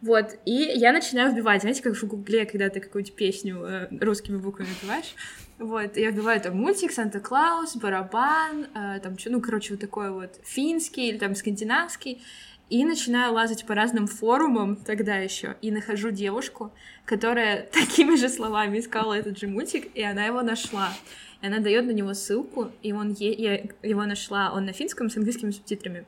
[0.00, 4.36] Вот, и я начинаю вбивать, знаете, как в Гугле, когда ты какую-то песню э, русскими
[4.36, 5.14] буквами вбиваешь,
[5.58, 10.40] вот, я вбиваю там мультик, Санта-Клаус, барабан, э, там, что, ну, короче, вот такой вот
[10.42, 12.22] финский или там скандинавский,
[12.70, 16.72] и начинаю лазать по разным форумам тогда еще, и нахожу девушку,
[17.04, 20.92] которая такими же словами искала этот же мультик, и она его нашла.
[21.40, 23.32] И она дает на него ссылку, и он е...
[23.32, 26.04] я его нашла, он на финском с английскими субтитрами.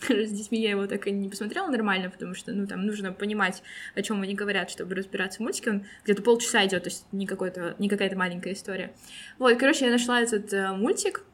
[0.08, 3.62] С детьми я его так и не посмотрела нормально, потому что, ну, там нужно понимать,
[3.94, 5.70] о чем они говорят, чтобы разбираться в мультике.
[5.70, 8.92] Он где-то полчаса идет, то есть не, какой-то, не какая-то маленькая история.
[9.38, 11.24] Вот, короче, я нашла этот э, мультик.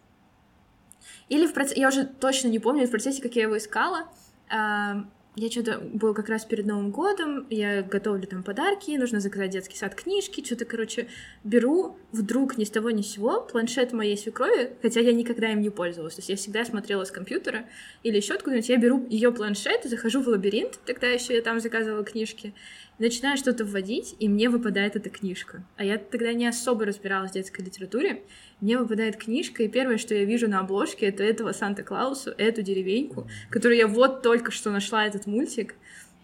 [1.29, 4.09] Или в процессе, я уже точно не помню, в процессе, как я его искала,
[4.51, 5.03] э,
[5.35, 9.77] я что-то был как раз перед Новым годом, я готовлю там подарки, нужно заказать детский
[9.77, 11.09] сад книжки, что-то, короче,
[11.43, 15.63] беру вдруг ни с того ни с сего планшет моей свекрови, хотя я никогда им
[15.63, 17.65] не пользовалась, то есть я всегда смотрела с компьютера
[18.03, 22.05] или еще откуда-нибудь, я беру ее планшет, захожу в лабиринт, тогда еще я там заказывала
[22.05, 22.53] книжки,
[23.03, 25.65] начинаю что-то вводить, и мне выпадает эта книжка.
[25.77, 28.23] А я тогда не особо разбиралась в детской литературе.
[28.61, 33.29] Мне выпадает книжка, и первое, что я вижу на обложке, это этого Санта-Клаусу, эту деревеньку,
[33.51, 35.75] которую я вот только что нашла этот мультик.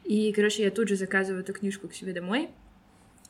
[0.05, 2.49] И, короче, я тут же заказываю эту книжку к себе домой.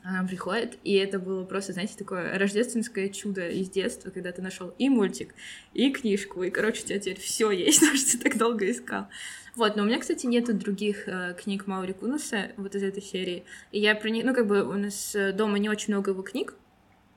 [0.03, 4.73] Она приходит, и это было просто, знаете, такое рождественское чудо из детства, когда ты нашел
[4.79, 5.35] и мультик,
[5.75, 9.09] и книжку, и, короче, у тебя теперь все есть, потому что ты так долго искал.
[9.59, 13.43] Вот, но у меня, кстати, нету других э, книг Маури Кунуса вот из этой серии.
[13.73, 16.23] И я про них, ну, как бы у нас э, дома не очень много его
[16.23, 16.55] книг,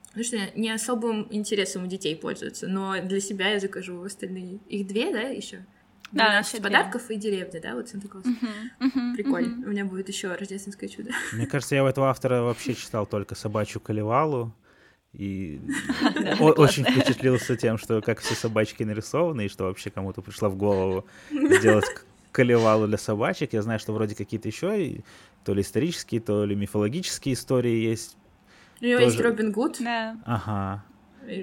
[0.07, 4.57] потому что не особым интересом у детей пользуются, но для себя я закажу остальные.
[4.69, 5.63] Их две, да, еще?
[6.11, 8.25] Да, 12 подарков и деревня, да, вот Санта-Клаус.
[9.15, 9.67] Прикольно.
[9.67, 11.11] У меня будет еще рождественское чудо.
[11.33, 14.51] Мне кажется, я у этого автора вообще читал только собачью колевалу.
[15.13, 15.61] И
[16.39, 21.05] очень впечатлился тем, что как все собачки нарисованы, и что вообще кому-то пришла в голову
[21.29, 21.85] сделать
[22.31, 23.53] колевалу для собачек.
[23.53, 25.03] Я знаю, что вроде какие-то еще
[25.43, 28.15] то ли исторические, то ли мифологические истории есть.
[28.81, 29.77] У него есть Робин Гуд.
[29.79, 30.17] Да.
[30.25, 30.83] Ага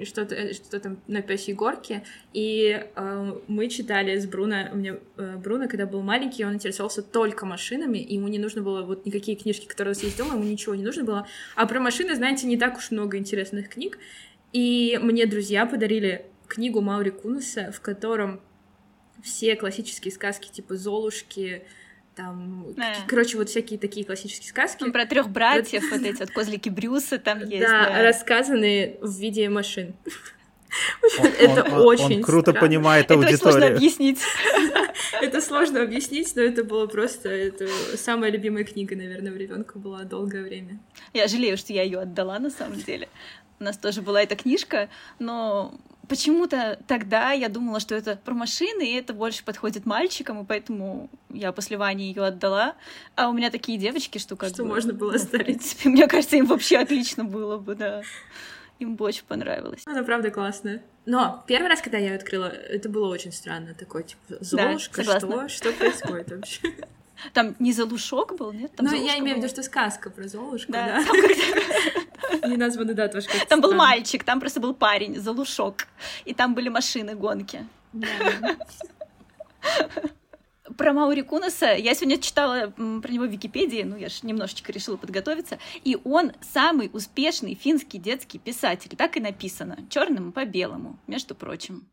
[0.03, 4.97] что-то э, что там на пёсьей горке, и э, мы читали с Бруно, у меня
[5.17, 9.05] э, Бруно, когда был маленький, он интересовался только машинами, и ему не нужно было вот
[9.05, 12.15] никакие книжки, которые у нас есть дома, ему ничего не нужно было, а про машины,
[12.15, 13.97] знаете, не так уж много интересных книг,
[14.51, 18.41] и мне друзья подарили книгу Маури Кунуса, в котором
[19.23, 21.63] все классические сказки типа Золушки,
[22.15, 22.95] там, да.
[23.07, 24.83] короче, вот всякие такие классические сказки.
[24.83, 27.65] Ну, про трех братьев, вот эти вот козлики Брюса там есть.
[27.65, 29.95] Да, рассказанные в виде машин.
[31.39, 33.35] Это очень Он круто понимает аудиторию.
[33.35, 34.19] Это сложно объяснить.
[35.21, 37.67] Это сложно объяснить, но это было просто это
[37.97, 40.79] самая любимая книга, наверное, у ребенка была долгое время.
[41.13, 43.09] Я жалею, что я ее отдала на самом деле.
[43.59, 45.73] У нас тоже была эта книжка, но
[46.09, 51.09] почему-то тогда я думала, что это про машины, и это больше подходит мальчикам, и поэтому
[51.29, 52.75] я после Вани ее отдала.
[53.15, 56.07] А у меня такие девочки, что как Что бы, можно было ну, В принципе, мне
[56.07, 58.01] кажется, им вообще отлично было бы, да.
[58.79, 59.83] Им бы очень понравилось.
[59.85, 60.81] Она правда классная.
[61.05, 63.73] Но первый раз, когда я ее открыла, это было очень странно.
[63.73, 65.49] Такой, типа, Золушка, да, что?
[65.49, 66.73] Что происходит вообще?
[67.33, 68.73] Там не Залушок был, нет?
[68.75, 71.03] Там ну, я имею в виду, что сказка про Золушку, да.
[71.03, 71.98] да.
[72.47, 75.87] Не названы, да, тоже как Там был мальчик, там просто был парень, Залушок.
[76.25, 77.65] И там были машины, гонки.
[80.77, 84.95] Про Маури Кунаса я сегодня читала про него в Википедии, ну я же немножечко решила
[84.95, 91.35] подготовиться, и он самый успешный финский детский писатель, так и написано, черным по белому, между
[91.35, 91.85] прочим.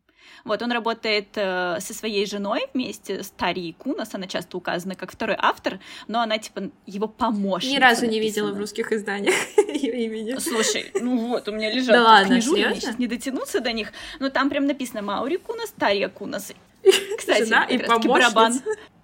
[0.45, 5.13] Вот, он работает э, со своей женой вместе с Тарией Кунас, она часто указана как
[5.13, 5.79] второй автор,
[6.09, 7.75] но она, типа, его помощница.
[7.75, 9.35] Ни разу не видела в русских изданиях
[9.75, 10.39] ее имени.
[10.39, 13.93] Слушай, ну вот, у меня лежат да ладно, книжули, мне сейчас не дотянуться до них,
[14.21, 16.53] но там прям написано Маури Кунас, Тария Кунас.
[17.19, 18.61] Кстати, Жена и барабан.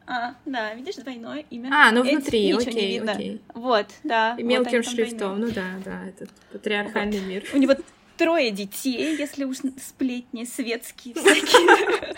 [0.06, 1.70] А, да, видишь, двойное имя.
[1.72, 3.40] А, ну внутри, Эти, окей, окей.
[3.54, 4.34] Вот, да.
[4.36, 7.28] И мелким вот шрифтом, ну да, да, этот патриархальный вот.
[7.28, 7.44] мир.
[7.54, 7.74] У него
[8.16, 12.16] трое детей, если уж сплетни светские всякие.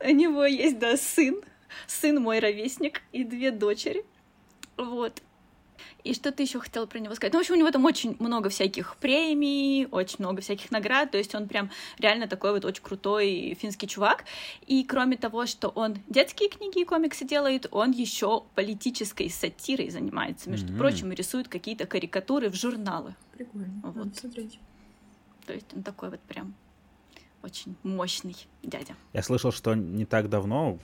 [0.00, 1.40] У него есть, да, сын.
[1.86, 4.04] Сын мой ровесник и две дочери.
[4.76, 5.22] Вот.
[6.06, 7.32] И что-то еще хотела про него сказать.
[7.32, 11.10] Ну, в общем, у него там очень много всяких премий, очень много всяких наград.
[11.10, 14.24] То есть он прям реально такой вот очень крутой финский чувак.
[14.66, 20.48] И кроме того, что он детские книги и комиксы делает, он еще политической сатирой занимается.
[20.48, 20.78] Между mm-hmm.
[20.78, 23.16] прочим, рисует какие-то карикатуры в журналы.
[23.32, 23.72] Прикольно.
[23.82, 23.96] Вот.
[23.96, 24.60] Надо смотреть.
[25.46, 26.54] То есть он такой вот прям
[27.42, 28.94] очень мощный дядя.
[29.12, 30.78] Я слышал, что не так давно,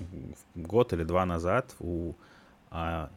[0.56, 2.14] год или два назад, у
[2.70, 3.10] а,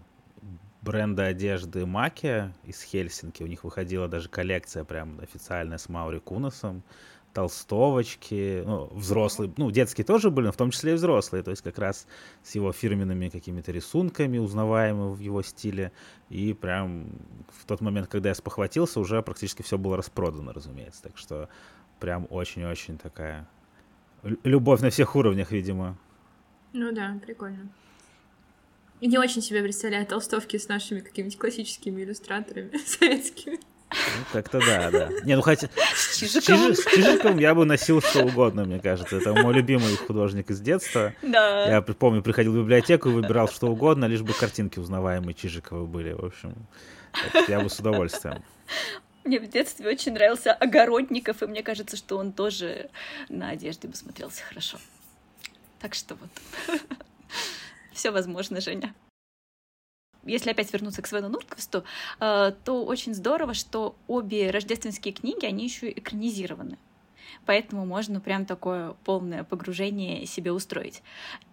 [0.86, 3.44] бренда одежды Маки из Хельсинки.
[3.44, 6.84] У них выходила даже коллекция прям официальная с Маури Кунасом.
[7.34, 11.64] Толстовочки, ну, взрослые, ну, детские тоже были, но в том числе и взрослые, то есть
[11.64, 12.08] как раз
[12.44, 15.92] с его фирменными какими-то рисунками, узнаваемыми в его стиле.
[16.30, 17.10] И прям
[17.50, 21.04] в тот момент, когда я спохватился, уже практически все было распродано, разумеется.
[21.04, 21.50] Так что
[22.00, 23.50] прям очень-очень такая
[24.46, 25.98] любовь на всех уровнях, видимо.
[26.72, 27.70] Ну да, прикольно.
[29.02, 33.60] И не очень себе представляю толстовки с нашими какими-нибудь классическими иллюстраторами советскими.
[33.92, 35.10] Ну, как-то да, да.
[35.24, 39.18] Не, ну хотя с Чижиковым я бы носил что угодно, мне кажется.
[39.18, 41.14] Это мой любимый художник из детства.
[41.22, 41.68] Да.
[41.68, 46.14] Я помню, приходил в библиотеку и выбирал что угодно, лишь бы картинки узнаваемые Чижикова были.
[46.14, 46.56] В общем,
[47.48, 48.44] я бы с удовольствием.
[49.24, 52.90] Мне в детстве очень нравился Огородников, и мне кажется, что он тоже
[53.30, 54.78] на одежде бы смотрелся хорошо.
[55.80, 56.80] Так что вот.
[57.96, 58.94] Все возможно, Женя.
[60.26, 61.86] Если опять вернуться к Свену Нурквисту,
[62.20, 66.78] э, то очень здорово, что обе рождественские книги, они еще экранизированы.
[67.46, 71.04] поэтому можно прям такое полное погружение себе устроить.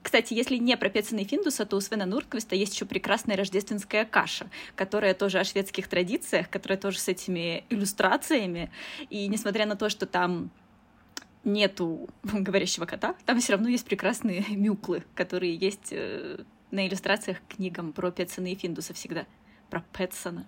[0.02, 4.04] Кстати, если не про Пецина и Финдуса, то у Свена Нурквиста есть еще прекрасная рождественская
[4.04, 8.70] каша, которая тоже о шведских традициях, которая тоже с этими иллюстрациями,
[9.10, 10.50] и несмотря на то, что там
[11.44, 17.56] нету говорящего кота, там все равно есть прекрасные мюклы, которые есть э, на иллюстрациях к
[17.56, 19.26] книгам про Петсона и Финдуса всегда.
[19.70, 20.46] Про Петсона.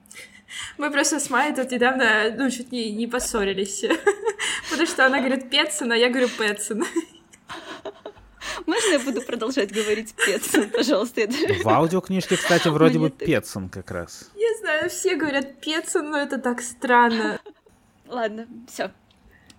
[0.77, 3.83] Мы просто с Майей тут недавно, ну, чуть не, не поссорились.
[4.71, 6.85] Потому что она говорит Петсон, а я говорю Петсон.
[8.67, 11.23] Можно я буду продолжать говорить Петсон, пожалуйста?
[11.63, 14.31] В аудиокнижке, кстати, вроде бы Петсон как раз.
[14.37, 17.41] Я знаю, все говорят Петсон, но это так странно.
[18.07, 18.93] Ладно, все,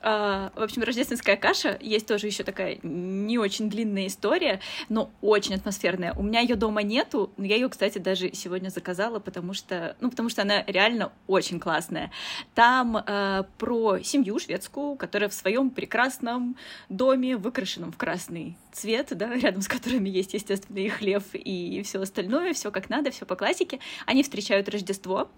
[0.07, 5.55] а, в общем, рождественская каша есть тоже еще такая не очень длинная история, но очень
[5.55, 6.13] атмосферная.
[6.13, 10.11] У меня ее дома нету, но я ее, кстати, даже сегодня заказала, потому что, ну,
[10.11, 12.11] потому что она реально очень классная.
[12.53, 16.55] Там э, про семью шведскую, которая в своем прекрасном
[16.87, 21.99] доме, выкрашенном в красный цвет, да, рядом с которыми есть, естественно, и хлеб, и все
[21.99, 23.79] остальное, все как надо, все по классике.
[24.05, 25.31] Они встречают Рождество.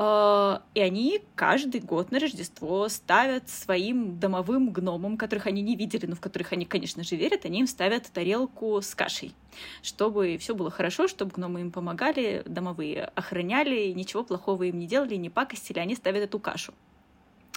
[0.00, 6.06] А, и они каждый год на Рождество ставят своим домовым гномам, которых они не видели,
[6.06, 9.34] но в которых они, конечно же, верят, они им ставят тарелку с кашей,
[9.82, 15.16] чтобы все было хорошо, чтобы гномы им помогали, домовые охраняли, ничего плохого им не делали,
[15.16, 16.74] не пакостили, они ставят эту кашу.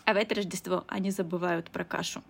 [0.05, 2.23] А в это Рождество они забывают про кашу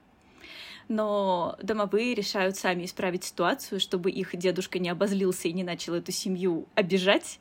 [0.92, 6.12] но домовые решают сами исправить ситуацию, чтобы их дедушка не обозлился и не начал эту
[6.12, 7.40] семью обижать.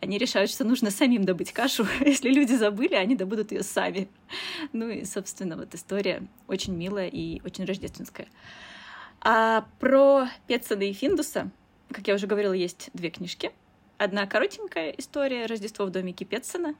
[0.00, 1.84] Они решают, что нужно самим добыть кашу.
[2.00, 4.08] Если люди забыли, они добудут ее сами.
[4.72, 8.28] Ну и, собственно, вот история очень милая и очень рождественская.
[9.20, 11.50] А про Петсона и Финдуса,
[11.90, 13.50] как я уже говорила, есть две книжки.
[13.98, 16.76] Одна коротенькая история «Рождество в домике Петсона»,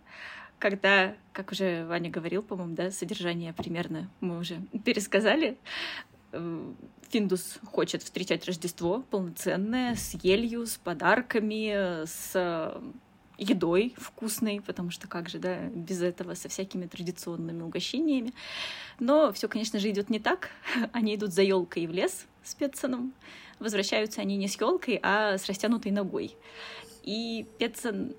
[0.63, 5.59] когда, как уже Ваня говорил, по-моему, да, содержание примерно мы уже пересказали.
[6.33, 6.73] Э,
[7.11, 12.81] Финдус хочет встречать Рождество полноценное, с елью, с подарками, с э,
[13.39, 18.33] едой вкусной, потому что как же, да, без этого, со всякими традиционными угощениями.
[18.99, 20.51] Но все, конечно же, идет не так.
[20.93, 23.13] Они идут за елкой в лес с Петсоном.
[23.59, 26.37] Возвращаются они не с елкой, а с растянутой ногой.
[27.05, 28.15] И Петсон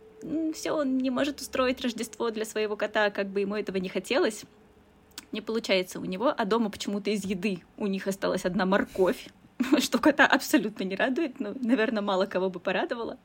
[0.53, 4.45] все, он не может устроить Рождество для своего кота, как бы ему этого не хотелось.
[5.33, 9.27] Не получается у него, а дома почему-то из еды у них осталась одна морковь,
[9.79, 13.17] что кота абсолютно не радует, ну, наверное, мало кого бы порадовало.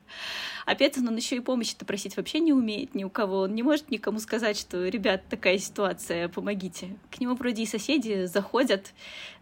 [0.77, 3.91] Петсон, он еще и помощи-то просить вообще не умеет ни у кого, он не может
[3.91, 6.97] никому сказать, что, ребят, такая ситуация, помогите.
[7.11, 8.93] К нему вроде и соседи заходят,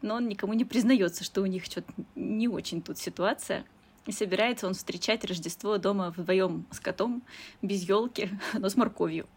[0.01, 3.65] но он никому не признается, что у них что-то не очень тут ситуация.
[4.05, 7.23] И собирается он встречать Рождество дома вдвоем с котом,
[7.61, 9.27] без елки, но с морковью.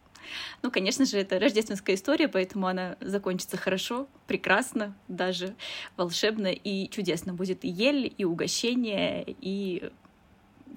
[0.61, 5.55] Ну, конечно же, это рождественская история, поэтому она закончится хорошо, прекрасно, даже
[5.97, 7.33] волшебно и чудесно.
[7.33, 9.91] Будет и ель, и угощение, и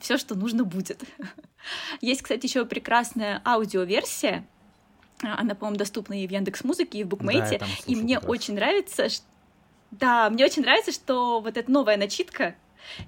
[0.00, 1.02] все, что нужно будет.
[2.00, 4.46] Есть, кстати, еще прекрасная аудиоверсия.
[5.22, 7.58] Она, по-моему, доступна и в Яндекс Музыке, и в Букмейте.
[7.58, 9.24] Да, и мне очень нравится, что...
[9.90, 12.56] Да, мне очень нравится, что вот эта новая начитка,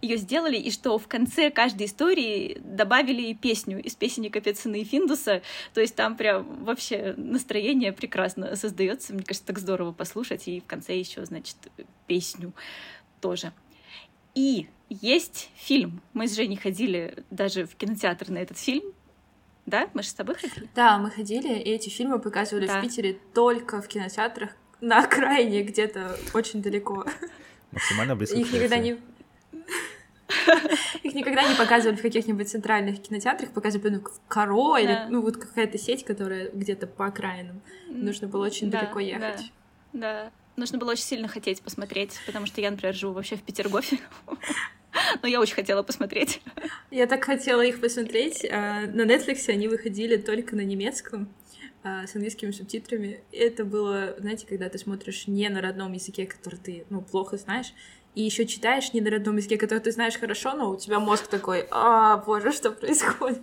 [0.03, 5.43] ее сделали, и что в конце каждой истории добавили песню из песенника Пецина и Финдуса,
[5.74, 10.66] то есть там прям вообще настроение прекрасно создается, мне кажется, так здорово послушать, и в
[10.66, 11.57] конце еще, значит,
[12.07, 12.53] песню
[13.20, 13.53] тоже.
[14.35, 16.03] И есть фильм.
[16.12, 18.93] Мы с Женей ходили даже в кинотеатр на этот фильм.
[19.64, 19.89] Да?
[19.95, 20.68] Мы же с тобой ходили?
[20.77, 22.79] Да, мы ходили, и эти фильмы показывали да.
[22.79, 24.51] в Питере только в кинотеатрах
[24.81, 27.05] на окраине где-то очень далеко.
[27.72, 28.37] Максимально близко.
[28.37, 28.99] Их никогда не
[31.03, 35.36] их никогда не показывали в каких-нибудь центральных кинотеатрах, показывали ну, в Каро или ну вот
[35.36, 37.61] какая-то сеть, которая где-то по окраинам.
[37.88, 39.53] Нужно было очень далеко ехать.
[39.92, 43.99] Да, нужно было очень сильно хотеть посмотреть, потому что я, например, живу вообще в Петергофе.
[45.22, 46.40] Но я очень хотела посмотреть.
[46.90, 48.47] Я так хотела их посмотреть.
[48.51, 51.28] А, на Netflix они выходили только на немецком
[51.82, 53.20] а, с английскими субтитрами.
[53.30, 57.74] Это было, знаете, когда ты смотришь не на родном языке, который ты, ну, плохо знаешь,
[58.17, 61.27] и еще читаешь не на родном языке, который ты знаешь хорошо, но у тебя мозг
[61.27, 63.43] такой, а, боже, что происходит?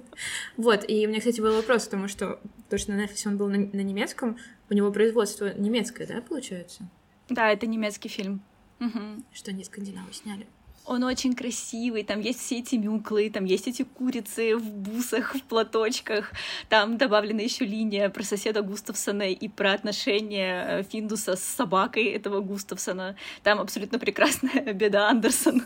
[0.58, 3.48] Вот, и у меня, кстати, был вопрос, потому что то, что на Netflix он был
[3.50, 4.36] на, на немецком,
[4.72, 6.90] у него производство немецкое, да, получается?
[7.30, 8.42] Да, это немецкий фильм.
[8.80, 9.24] Угу.
[9.32, 10.48] Что они скандинавы сняли.
[10.86, 15.44] Он очень красивый, там есть все эти мюклы, там есть эти курицы в бусах, в
[15.44, 16.32] платочках,
[16.68, 22.42] там добавлена еще линия про соседа Густавсона и про отношения э, Финдуса с собакой этого
[22.42, 23.16] Густавсона.
[23.44, 25.64] Там абсолютно прекрасная беда Андерсон.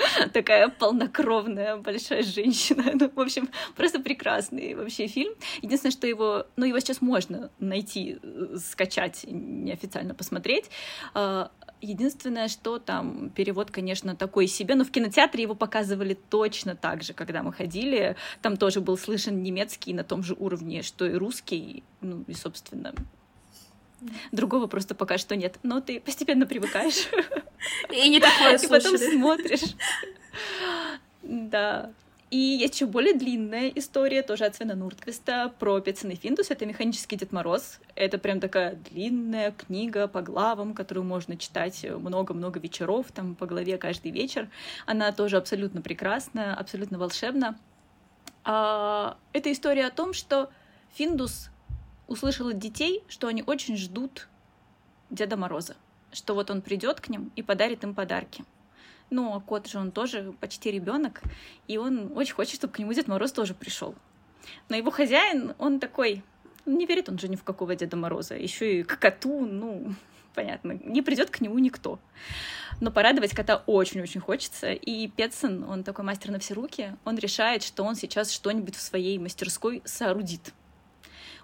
[0.32, 2.84] такая полнокровная большая женщина.
[3.00, 5.32] Ну, в общем, просто прекрасный вообще фильм.
[5.62, 10.70] Единственное, что его, ну, его сейчас можно найти, э, скачать, неофициально посмотреть.
[11.80, 17.14] Единственное, что там перевод, конечно, такой себе, но в кинотеатре его показывали точно так же,
[17.14, 18.16] когда мы ходили.
[18.42, 21.82] Там тоже был слышен немецкий на том же уровне, что и русский.
[22.00, 22.92] Ну и, собственно,
[24.32, 25.58] Другого просто пока что нет.
[25.62, 27.08] Но ты постепенно привыкаешь.
[27.90, 29.74] И не такое И потом смотришь.
[31.22, 31.90] Да.
[32.30, 36.52] И есть еще более длинная история, тоже от Свена Нуртвиста, про Пецин Финдус.
[36.52, 37.80] Это «Механический Дед Мороз».
[37.96, 43.78] Это прям такая длинная книга по главам, которую можно читать много-много вечеров, там по главе
[43.78, 44.48] каждый вечер.
[44.86, 47.58] Она тоже абсолютно прекрасная, абсолютно волшебна.
[48.44, 50.50] А, это история о том, что
[50.94, 51.50] Финдус
[52.06, 54.28] услышал от детей, что они очень ждут
[55.10, 55.74] Деда Мороза,
[56.12, 58.44] что вот он придет к ним и подарит им подарки.
[59.10, 61.20] Ну, а кот же он тоже почти ребенок,
[61.66, 63.94] и он очень хочет, чтобы к нему Дед Мороз тоже пришел.
[64.68, 66.22] Но его хозяин, он такой,
[66.64, 69.94] не верит он же ни в какого Деда Мороза, еще и к коту, ну,
[70.34, 71.98] понятно, не придет к нему никто.
[72.80, 74.72] Но порадовать кота очень-очень хочется.
[74.72, 78.80] И Петсон, он такой мастер на все руки, он решает, что он сейчас что-нибудь в
[78.80, 80.54] своей мастерской соорудит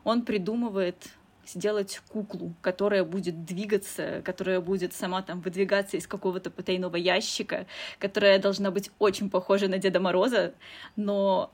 [0.06, 1.08] он придумывает
[1.46, 7.66] сделать куклу, которая будет двигаться, которая будет сама там выдвигаться из какого-то потайного ящика,
[7.98, 10.54] которая должна быть очень похожа на Деда Мороза,
[10.96, 11.50] но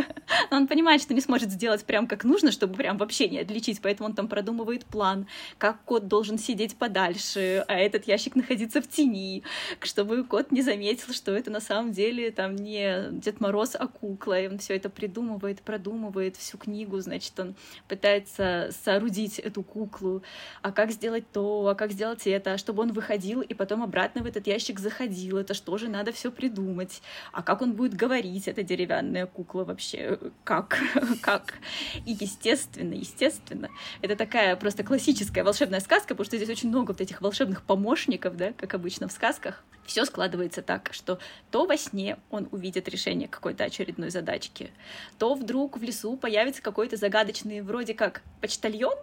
[0.50, 4.08] он понимает, что не сможет сделать прям как нужно, чтобы прям вообще не отличить, поэтому
[4.08, 5.26] он там продумывает план,
[5.58, 9.42] как кот должен сидеть подальше, а этот ящик находиться в тени,
[9.80, 14.40] чтобы кот не заметил, что это на самом деле там не Дед Мороз, а кукла,
[14.40, 17.54] и он все это придумывает, продумывает всю книгу, значит, он
[17.88, 20.22] пытается соорудить сделать эту куклу,
[20.62, 24.26] а как сделать то, а как сделать это, чтобы он выходил и потом обратно в
[24.26, 28.62] этот ящик заходил, это что же надо все придумать, а как он будет говорить, эта
[28.62, 30.78] деревянная кукла вообще, как,
[31.22, 31.54] как.
[32.06, 33.68] И естественно, естественно,
[34.02, 38.36] это такая просто классическая волшебная сказка, потому что здесь очень много вот этих волшебных помощников,
[38.36, 39.64] да, как обычно в сказках.
[39.86, 41.18] Все складывается так, что
[41.50, 44.72] то во сне он увидит решение какой-то очередной задачки,
[45.18, 48.96] то вдруг в лесу появится какой-то загадочный вроде как почтальон,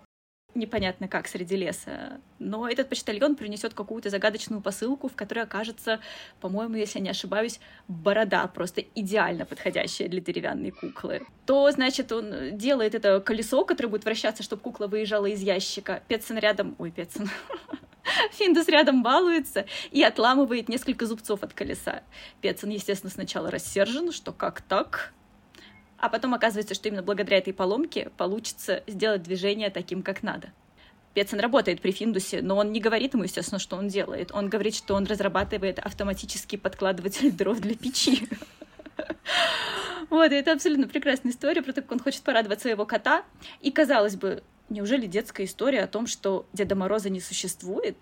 [0.56, 2.20] непонятно как среди леса.
[2.40, 6.00] Но этот почтальон принесет какую-то загадочную посылку, в которой окажется,
[6.42, 11.26] по-моему, если не ошибаюсь, борода, просто идеально подходящая для деревянной куклы.
[11.46, 16.04] То, значит, он делает это колесо, которое будет вращаться, чтобы кукла выезжала из ящика.
[16.08, 16.76] Петсон рядом...
[16.78, 17.30] Ой, Петсон...
[18.34, 22.04] Финдус рядом балуется и отламывает несколько зубцов от колеса.
[22.42, 25.14] Петсон, естественно, сначала рассержен, что как так?
[26.04, 30.52] А потом оказывается, что именно благодаря этой поломке получится сделать движение таким, как надо.
[31.14, 34.30] Пецин работает при Финдусе, но он не говорит ему, естественно, что он делает.
[34.34, 38.28] Он говорит, что он разрабатывает автоматический подкладыватель дров для печи.
[40.10, 43.24] Вот, и это абсолютно прекрасная история про то, как он хочет порадовать своего кота.
[43.62, 47.96] И, казалось бы, неужели детская история о том, что Деда Мороза не существует,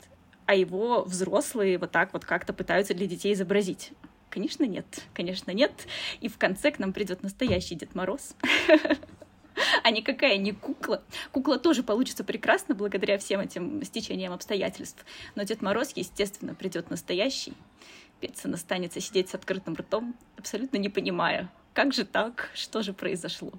[0.48, 3.92] а его взрослые вот так вот как-то пытаются для детей изобразить?
[4.32, 5.04] Конечно, нет.
[5.14, 5.88] Конечно, нет.
[6.22, 8.36] И в конце к нам придет настоящий Дед Мороз.
[9.84, 11.04] А никакая не кукла.
[11.32, 15.06] Кукла тоже получится прекрасно благодаря всем этим стечениям обстоятельств.
[15.36, 17.54] Но Дед Мороз, естественно, придет настоящий.
[18.22, 23.52] Петсон останется сидеть с открытым ртом, абсолютно не понимая, как же так, что же произошло.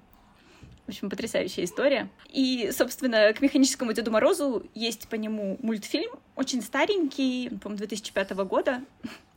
[0.85, 2.09] В общем, потрясающая история.
[2.29, 8.83] И, собственно, к «Механическому Деду Морозу» есть по нему мультфильм, очень старенький, по-моему, 2005 года.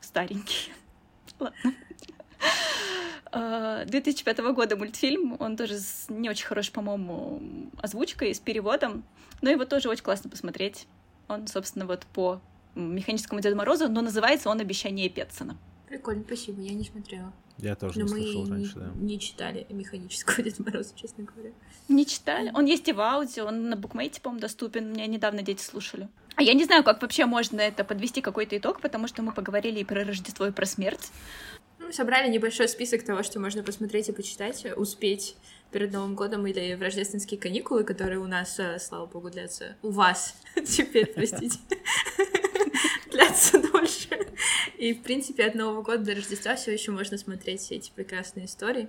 [0.01, 0.73] Старенький.
[1.39, 1.75] Ладно.
[3.87, 9.05] 2005 а, года мультфильм, он тоже с не очень хорошей, по-моему, озвучкой, с переводом,
[9.43, 10.87] но его тоже очень классно посмотреть.
[11.29, 12.41] Он, собственно, вот по
[12.75, 15.57] механическому Деду Морозу, но называется он «Обещание Петсона».
[15.89, 17.33] Прикольно, спасибо, я не смотрела.
[17.59, 18.91] Я тоже Но не слышал мы раньше, да.
[18.97, 21.53] не читали механического Деда Мороза, честно говоря.
[21.89, 22.51] Не читали?
[22.55, 24.93] Он есть и в аудио, он на букмейте, по-моему, доступен.
[24.93, 26.09] Меня недавно дети слушали.
[26.37, 29.81] А я не знаю, как вообще можно это подвести какой-то итог, потому что мы поговорили
[29.81, 31.11] и про Рождество, и про смерть.
[31.79, 35.37] Ну, собрали небольшой список того, что можно посмотреть и почитать, успеть
[35.71, 39.77] перед Новым годом или в рождественские каникулы, которые у нас, э, слава богу, длятся.
[39.83, 40.35] У вас
[40.67, 41.59] теперь, простите.
[43.11, 44.27] длятся дольше.
[44.79, 48.47] И, в принципе, от Нового года до Рождества все еще можно смотреть все эти прекрасные
[48.47, 48.89] истории.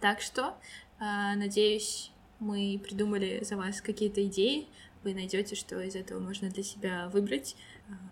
[0.00, 0.54] Так что,
[0.98, 1.04] э,
[1.36, 4.68] надеюсь, мы придумали за вас какие-то идеи.
[5.04, 7.56] Вы найдете, что из этого можно для себя выбрать.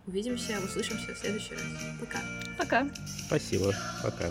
[0.07, 1.62] Увидимся, услышимся в следующий раз.
[2.01, 2.20] Пока.
[2.57, 2.89] Пока.
[3.26, 3.74] Спасибо.
[4.03, 4.30] Пока.